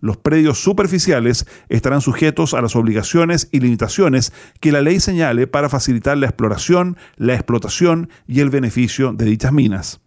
los 0.00 0.16
predios 0.16 0.58
superficiales 0.58 1.46
estarán 1.68 2.00
sujetos 2.00 2.54
a 2.54 2.62
las 2.62 2.76
obligaciones 2.76 3.48
y 3.52 3.60
limitaciones 3.60 4.32
que 4.60 4.72
la 4.72 4.82
ley 4.82 5.00
señale 5.00 5.46
para 5.46 5.68
facilitar 5.68 6.16
la 6.18 6.26
exploración, 6.26 6.96
la 7.16 7.34
explotación 7.34 8.10
y 8.26 8.40
el 8.40 8.50
beneficio 8.50 9.12
de 9.12 9.24
dichas 9.24 9.52
minas. 9.52 10.00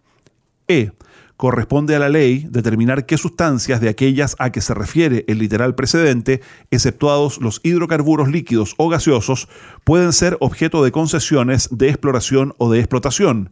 E. 0.68 0.92
Corresponde 1.40 1.96
a 1.96 2.00
la 2.00 2.10
ley 2.10 2.46
determinar 2.50 3.06
qué 3.06 3.18
sustancias 3.18 3.80
de 3.80 3.88
aquellas 3.88 4.36
a 4.40 4.52
que 4.52 4.60
se 4.60 4.74
refiere 4.74 5.24
el 5.30 5.38
literal 5.38 5.74
precedente, 5.74 6.42
exceptuados 6.70 7.40
los 7.40 7.62
hidrocarburos 7.64 8.28
líquidos 8.28 8.76
o 8.76 8.90
gaseosos, 8.90 9.48
pueden 9.86 10.12
ser 10.12 10.36
objeto 10.42 10.84
de 10.84 10.92
concesiones 10.92 11.70
de 11.72 11.88
exploración 11.88 12.56
o 12.58 12.70
de 12.70 12.80
explotación. 12.80 13.52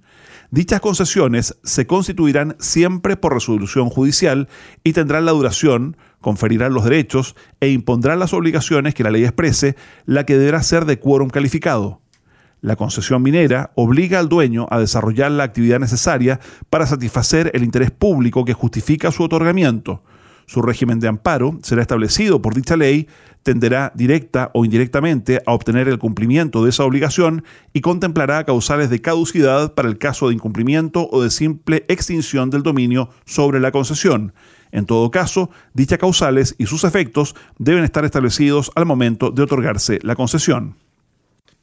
Dichas 0.52 0.82
concesiones 0.82 1.58
se 1.64 1.88
constituirán 1.88 2.58
siempre 2.60 3.16
por 3.16 3.34
resolución 3.34 3.90
judicial 3.90 4.50
y 4.84 4.92
tendrán 4.92 5.26
la 5.26 5.32
duración, 5.32 5.96
conferirán 6.22 6.74
los 6.74 6.84
derechos 6.84 7.36
e 7.60 7.70
impondrán 7.70 8.20
las 8.20 8.34
obligaciones 8.34 8.94
que 8.94 9.04
la 9.04 9.12
ley 9.12 9.24
exprese, 9.24 9.76
la 10.06 10.26
que 10.26 10.38
deberá 10.38 10.64
ser 10.64 10.86
de 10.86 11.00
quórum 11.00 11.30
calificado. 11.30 12.02
La 12.62 12.76
concesión 12.76 13.22
minera 13.22 13.72
obliga 13.76 14.20
al 14.20 14.30
dueño 14.30 14.66
a 14.72 14.80
desarrollar 14.80 15.32
la 15.32 15.44
actividad 15.44 15.80
necesaria 15.80 16.40
para 16.70 16.88
satisfacer 16.88 17.52
el 17.54 17.64
interés 17.64 17.92
público 17.92 18.46
que 18.46 18.54
justifica 18.54 19.12
su 19.12 19.24
otorgamiento. 19.24 20.04
Su 20.48 20.62
régimen 20.62 21.00
de 21.00 21.10
amparo 21.10 21.60
será 21.62 21.82
establecido 21.82 22.42
por 22.42 22.56
dicha 22.56 22.78
ley, 22.78 23.08
tenderá 23.44 23.92
directa 23.96 24.50
o 24.54 24.66
indirectamente 24.66 25.42
a 25.46 25.54
obtener 25.54 25.88
el 25.88 26.00
cumplimiento 26.00 26.64
de 26.64 26.72
esa 26.72 26.84
obligación 26.84 27.44
y 27.74 27.82
contemplará 27.82 28.44
causales 28.46 28.90
de 28.90 29.02
caducidad 29.02 29.74
para 29.74 29.90
el 29.90 29.98
caso 29.98 30.30
de 30.30 30.34
incumplimiento 30.34 31.08
o 31.12 31.22
de 31.22 31.30
simple 31.30 31.86
extinción 31.90 32.50
del 32.50 32.64
dominio 32.64 33.10
sobre 33.26 33.60
la 33.60 33.72
concesión 33.72 34.34
en 34.78 34.86
todo 34.86 35.10
caso, 35.10 35.50
dichas 35.74 35.98
causales 35.98 36.54
y 36.60 36.68
sus 36.68 36.84
efectos 36.84 37.36
deben 37.58 37.84
estar 37.84 38.06
establecidos 38.06 38.72
al 38.76 38.86
momento 38.86 39.32
de 39.32 39.42
otorgarse 39.42 39.98
la 40.04 40.16
concesión. 40.16 40.76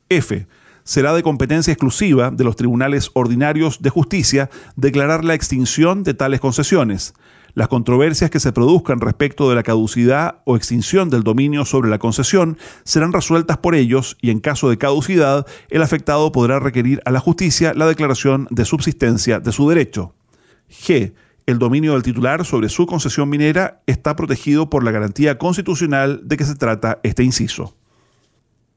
F. 0.09 0.49
Será 0.83 1.15
de 1.15 1.23
competencia 1.23 1.73
exclusiva 1.73 2.33
de 2.33 2.43
los 2.43 2.57
tribunales 2.57 3.13
ordinarios 3.15 3.81
de 3.81 3.91
justicia 3.91 4.51
declarar 4.75 5.25
la 5.25 5.35
extinción 5.35 6.03
de 6.03 6.15
tales 6.15 6.41
concesiones. 6.41 7.15
Las 7.55 7.69
controversias 7.69 8.31
que 8.31 8.41
se 8.41 8.53
produzcan 8.53 9.01
respecto 9.01 9.49
de 9.49 9.55
la 9.55 9.63
caducidad 9.63 10.43
o 10.45 10.57
extinción 10.57 11.09
del 11.09 11.23
dominio 11.23 11.65
sobre 11.65 11.91
la 11.91 12.01
concesión 12.01 12.59
serán 12.83 13.13
resueltas 13.13 13.59
por 13.59 13.77
ellos 13.77 14.17
y 14.21 14.31
en 14.31 14.41
caso 14.41 14.69
de 14.69 14.77
caducidad 14.77 15.47
el 15.71 15.83
afectado 15.83 16.33
podrá 16.33 16.59
requerir 16.59 17.01
a 17.05 17.13
la 17.13 17.21
justicia 17.21 17.75
la 17.75 17.87
declaración 17.87 18.49
de 18.51 18.65
subsistencia 18.65 19.39
de 19.39 19.53
su 19.53 19.69
derecho. 19.69 20.15
G 20.69 21.15
el 21.47 21.59
dominio 21.59 21.93
del 21.93 22.03
titular 22.03 22.45
sobre 22.45 22.69
su 22.69 22.87
concesión 22.87 23.29
minera 23.29 23.83
está 23.87 24.17
protegido 24.17 24.71
por 24.71 24.83
la 24.85 24.91
garantía 24.91 25.39
constitucional 25.39 26.21
de 26.25 26.37
que 26.37 26.45
se 26.45 26.55
trata 26.55 27.01
este 27.03 27.23
inciso. 27.23 27.77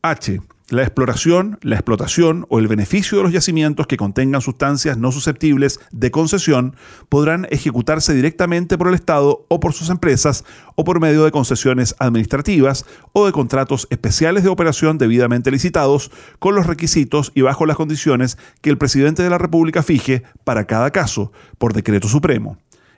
H. 0.02 0.42
La 0.70 0.82
exploración, 0.82 1.60
la 1.62 1.76
explotación 1.76 2.46
o 2.50 2.60
el 2.60 2.68
beneficio 2.68 3.18
de 3.18 3.24
los 3.24 3.32
yacimientos 3.32 3.88
que 3.88 3.96
contengan 3.96 4.42
sustancias 4.42 4.98
no 4.98 5.14
susceptibles 5.14 5.80
de 5.94 6.12
concesión 6.12 6.76
podrán 7.08 7.48
ejecutarse 7.52 8.14
directamente 8.14 8.78
por 8.78 8.90
el 8.90 8.94
Estado 8.94 9.46
o 9.48 9.62
por 9.62 9.72
sus 9.72 9.90
empresas 9.90 10.44
o 10.76 10.84
por 10.84 11.00
medio 11.00 11.24
de 11.24 11.32
concesiones 11.32 11.96
administrativas 12.00 12.86
o 13.14 13.26
de 13.26 13.32
contratos 13.32 13.88
especiales 13.92 14.44
de 14.44 14.50
operación 14.50 14.98
debidamente 14.98 15.52
licitados 15.52 16.12
con 16.38 16.54
los 16.54 16.68
requisitos 16.68 17.32
y 17.34 17.44
bajo 17.44 17.66
las 17.66 17.78
condiciones 17.78 18.38
que 18.60 18.70
el 18.70 18.78
presidente 18.78 19.24
de 19.24 19.30
la 19.30 19.38
República 19.38 19.84
fije 19.84 20.24
para 20.44 20.68
cada 20.68 20.92
caso 20.92 21.32
por 21.58 21.72
decreto 21.72 22.10
supremo. 22.10 22.58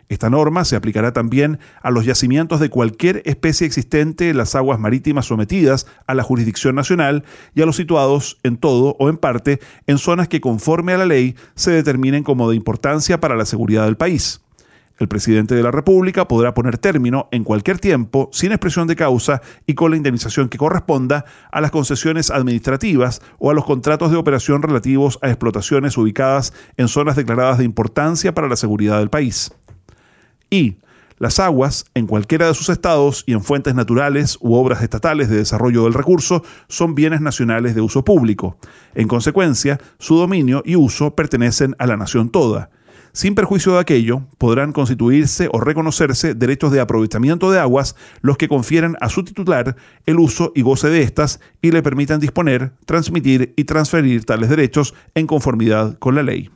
Esta 0.10 0.32
norma 0.32 0.66
se 0.66 0.76
aplicará 0.76 1.14
también 1.14 1.60
a 1.84 1.92
los 1.92 2.04
yacimientos 2.04 2.60
de 2.60 2.72
cualquier 2.72 3.22
especie 3.26 3.68
existente 3.68 4.32
en 4.32 4.38
las 4.38 4.56
aguas 4.56 4.80
marítimas 4.80 5.28
sometidas 5.28 5.86
a 6.08 6.16
la 6.16 6.24
jurisdicción 6.24 6.74
nacional 6.74 7.24
y 7.54 7.62
a 7.62 7.68
los 7.68 7.76
situados 7.76 8.40
en 8.42 8.58
todo 8.58 8.96
o 8.98 9.10
en 9.10 9.18
parte 9.18 9.60
en 9.86 10.00
zonas 10.00 10.28
que 10.28 10.42
conforme 10.42 10.94
a 10.94 10.98
la 10.98 11.06
ley 11.06 11.36
se 11.54 11.70
determinen 11.70 12.24
como 12.24 12.50
de 12.50 12.56
importancia 12.56 13.20
para 13.20 13.36
la 13.36 13.46
seguridad 13.46 13.86
del 13.86 13.98
país. 13.98 14.42
El 14.98 15.08
presidente 15.08 15.56
de 15.56 15.64
la 15.64 15.72
República 15.72 16.28
podrá 16.28 16.54
poner 16.54 16.78
término 16.78 17.30
en 17.32 17.46
cualquier 17.46 17.80
tiempo, 17.80 18.30
sin 18.34 18.52
expresión 18.52 18.88
de 18.88 18.98
causa 18.98 19.42
y 19.66 19.76
con 19.76 19.92
la 19.92 19.98
indemnización 19.98 20.50
que 20.50 20.58
corresponda, 20.58 21.24
a 21.52 21.62
las 21.62 21.72
concesiones 21.72 22.32
administrativas 22.32 23.22
o 23.38 23.50
a 23.50 23.54
los 23.54 23.64
contratos 23.64 24.12
de 24.12 24.18
operación 24.18 24.62
relativos 24.62 25.18
a 25.22 25.30
explotaciones 25.30 25.98
ubicadas 25.98 26.54
en 26.76 26.90
zonas 26.90 27.16
declaradas 27.16 27.60
de 27.60 27.64
importancia 27.64 28.34
para 28.34 28.50
la 28.50 28.58
seguridad 28.58 29.00
del 29.00 29.10
país. 29.10 29.52
Y 30.50 30.78
las 31.20 31.40
aguas, 31.40 31.86
en 31.96 32.08
cualquiera 32.08 32.48
de 32.48 32.54
sus 32.54 32.70
estados 32.70 33.26
y 33.28 33.34
en 33.34 33.44
fuentes 33.44 33.76
naturales 33.76 34.38
u 34.40 34.56
obras 34.56 34.82
estatales 34.82 35.30
de 35.30 35.36
desarrollo 35.36 35.84
del 35.84 35.94
recurso, 35.94 36.44
son 36.70 36.96
bienes 36.96 37.20
nacionales 37.20 37.76
de 37.76 37.82
uso 37.82 38.06
público. 38.06 38.58
En 38.96 39.10
consecuencia, 39.10 39.80
su 39.98 40.16
dominio 40.16 40.64
y 40.66 40.78
uso 40.78 41.16
pertenecen 41.16 41.76
a 41.78 41.88
la 41.88 41.98
nación 41.98 42.30
toda. 42.30 42.70
Sin 43.12 43.36
perjuicio 43.36 43.74
de 43.74 43.80
aquello, 43.80 44.22
podrán 44.38 44.72
constituirse 44.72 45.50
o 45.52 45.60
reconocerse 45.60 46.36
derechos 46.36 46.72
de 46.72 46.80
aprovechamiento 46.80 47.52
de 47.52 47.60
aguas 47.60 47.98
los 48.22 48.38
que 48.38 48.48
confieran 48.48 48.96
a 49.02 49.10
su 49.10 49.26
titular 49.26 49.76
el 50.06 50.20
uso 50.20 50.54
y 50.56 50.62
goce 50.62 50.88
de 50.88 51.02
estas 51.02 51.42
y 51.62 51.72
le 51.72 51.84
permitan 51.84 52.22
disponer, 52.22 52.72
transmitir 52.86 53.54
y 53.58 53.66
transferir 53.66 54.24
tales 54.24 54.50
derechos 54.50 54.94
en 55.16 55.28
conformidad 55.28 55.98
con 56.00 56.16
la 56.16 56.24
ley. 56.24 56.50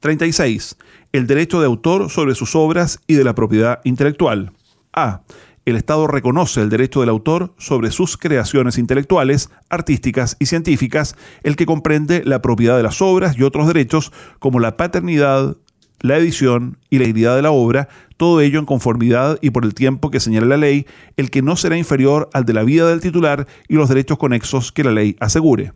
36 0.00 0.76
el 1.12 1.26
derecho 1.26 1.60
de 1.60 1.66
autor 1.66 2.10
sobre 2.10 2.34
sus 2.34 2.56
obras 2.56 3.00
y 3.06 3.14
de 3.14 3.24
la 3.24 3.34
propiedad 3.34 3.80
intelectual. 3.84 4.52
A. 4.92 5.22
El 5.64 5.76
Estado 5.76 6.08
reconoce 6.08 6.60
el 6.60 6.70
derecho 6.70 7.00
del 7.00 7.08
autor 7.08 7.54
sobre 7.56 7.92
sus 7.92 8.16
creaciones 8.16 8.78
intelectuales, 8.78 9.50
artísticas 9.68 10.36
y 10.40 10.46
científicas, 10.46 11.14
el 11.44 11.54
que 11.54 11.66
comprende 11.66 12.24
la 12.24 12.42
propiedad 12.42 12.76
de 12.76 12.82
las 12.82 13.00
obras 13.00 13.36
y 13.38 13.44
otros 13.44 13.68
derechos 13.68 14.12
como 14.40 14.58
la 14.58 14.76
paternidad, 14.76 15.56
la 16.00 16.16
edición 16.16 16.78
y 16.90 16.98
la 16.98 17.04
dignidad 17.04 17.36
de 17.36 17.42
la 17.42 17.52
obra, 17.52 17.88
todo 18.16 18.40
ello 18.40 18.58
en 18.58 18.66
conformidad 18.66 19.38
y 19.40 19.50
por 19.50 19.64
el 19.64 19.74
tiempo 19.74 20.10
que 20.10 20.18
señala 20.18 20.46
la 20.46 20.56
ley, 20.56 20.86
el 21.16 21.30
que 21.30 21.42
no 21.42 21.54
será 21.54 21.76
inferior 21.76 22.28
al 22.32 22.44
de 22.44 22.54
la 22.54 22.64
vida 22.64 22.88
del 22.88 23.00
titular 23.00 23.46
y 23.68 23.76
los 23.76 23.88
derechos 23.88 24.18
conexos 24.18 24.72
que 24.72 24.82
la 24.82 24.90
ley 24.90 25.16
asegure. 25.20 25.72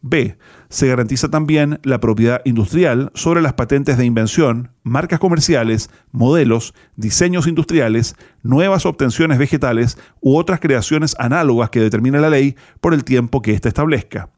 B. 0.00 0.38
Se 0.68 0.86
garantiza 0.86 1.28
también 1.28 1.80
la 1.82 1.98
propiedad 1.98 2.40
industrial 2.44 3.10
sobre 3.14 3.42
las 3.42 3.54
patentes 3.54 3.98
de 3.98 4.04
invención, 4.04 4.70
marcas 4.82 5.18
comerciales, 5.18 5.90
modelos, 6.12 6.74
diseños 6.96 7.46
industriales, 7.46 8.14
nuevas 8.42 8.86
obtenciones 8.86 9.38
vegetales 9.38 9.98
u 10.20 10.36
otras 10.36 10.60
creaciones 10.60 11.16
análogas 11.18 11.70
que 11.70 11.80
determina 11.80 12.20
la 12.20 12.30
ley 12.30 12.56
por 12.80 12.94
el 12.94 13.04
tiempo 13.04 13.42
que 13.42 13.52
ésta 13.52 13.68
establezca. 13.68 14.30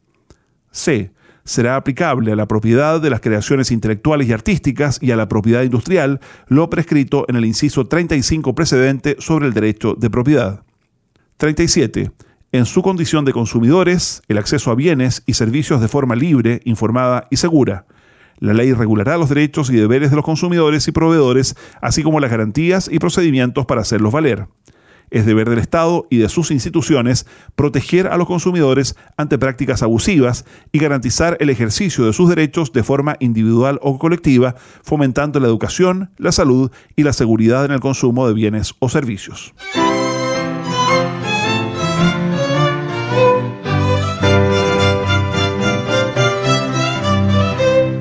C. 0.70 1.12
Será 1.44 1.76
aplicable 1.76 2.32
a 2.32 2.36
la 2.36 2.46
propiedad 2.46 3.00
de 3.00 3.10
las 3.10 3.20
creaciones 3.20 3.70
intelectuales 3.70 4.28
y 4.28 4.32
artísticas 4.32 4.98
y 5.02 5.10
a 5.10 5.16
la 5.16 5.28
propiedad 5.28 5.62
industrial 5.62 6.20
lo 6.46 6.70
prescrito 6.70 7.24
en 7.28 7.36
el 7.36 7.44
inciso 7.44 7.86
35 7.86 8.54
precedente 8.54 9.16
sobre 9.18 9.46
el 9.46 9.54
derecho 9.54 9.94
de 9.94 10.10
propiedad. 10.10 10.62
37 11.38 12.12
en 12.52 12.66
su 12.66 12.82
condición 12.82 13.24
de 13.24 13.32
consumidores 13.32 14.22
el 14.28 14.38
acceso 14.38 14.70
a 14.70 14.74
bienes 14.74 15.22
y 15.26 15.34
servicios 15.34 15.80
de 15.80 15.88
forma 15.88 16.16
libre, 16.16 16.60
informada 16.64 17.26
y 17.30 17.36
segura. 17.36 17.86
La 18.38 18.54
ley 18.54 18.72
regulará 18.72 19.18
los 19.18 19.28
derechos 19.28 19.70
y 19.70 19.76
deberes 19.76 20.10
de 20.10 20.16
los 20.16 20.24
consumidores 20.24 20.88
y 20.88 20.92
proveedores, 20.92 21.54
así 21.80 22.02
como 22.02 22.20
las 22.20 22.30
garantías 22.30 22.88
y 22.90 22.98
procedimientos 22.98 23.66
para 23.66 23.82
hacerlos 23.82 24.12
valer. 24.12 24.48
Es 25.10 25.26
deber 25.26 25.50
del 25.50 25.58
Estado 25.58 26.06
y 26.08 26.18
de 26.18 26.28
sus 26.28 26.50
instituciones 26.50 27.26
proteger 27.56 28.06
a 28.06 28.16
los 28.16 28.28
consumidores 28.28 28.96
ante 29.16 29.38
prácticas 29.38 29.82
abusivas 29.82 30.44
y 30.72 30.78
garantizar 30.78 31.36
el 31.40 31.50
ejercicio 31.50 32.06
de 32.06 32.12
sus 32.12 32.28
derechos 32.28 32.72
de 32.72 32.84
forma 32.84 33.16
individual 33.18 33.78
o 33.82 33.98
colectiva, 33.98 34.54
fomentando 34.82 35.40
la 35.40 35.48
educación, 35.48 36.10
la 36.16 36.32
salud 36.32 36.70
y 36.94 37.02
la 37.02 37.12
seguridad 37.12 37.64
en 37.64 37.72
el 37.72 37.80
consumo 37.80 38.26
de 38.26 38.34
bienes 38.34 38.74
o 38.78 38.88
servicios. 38.88 39.52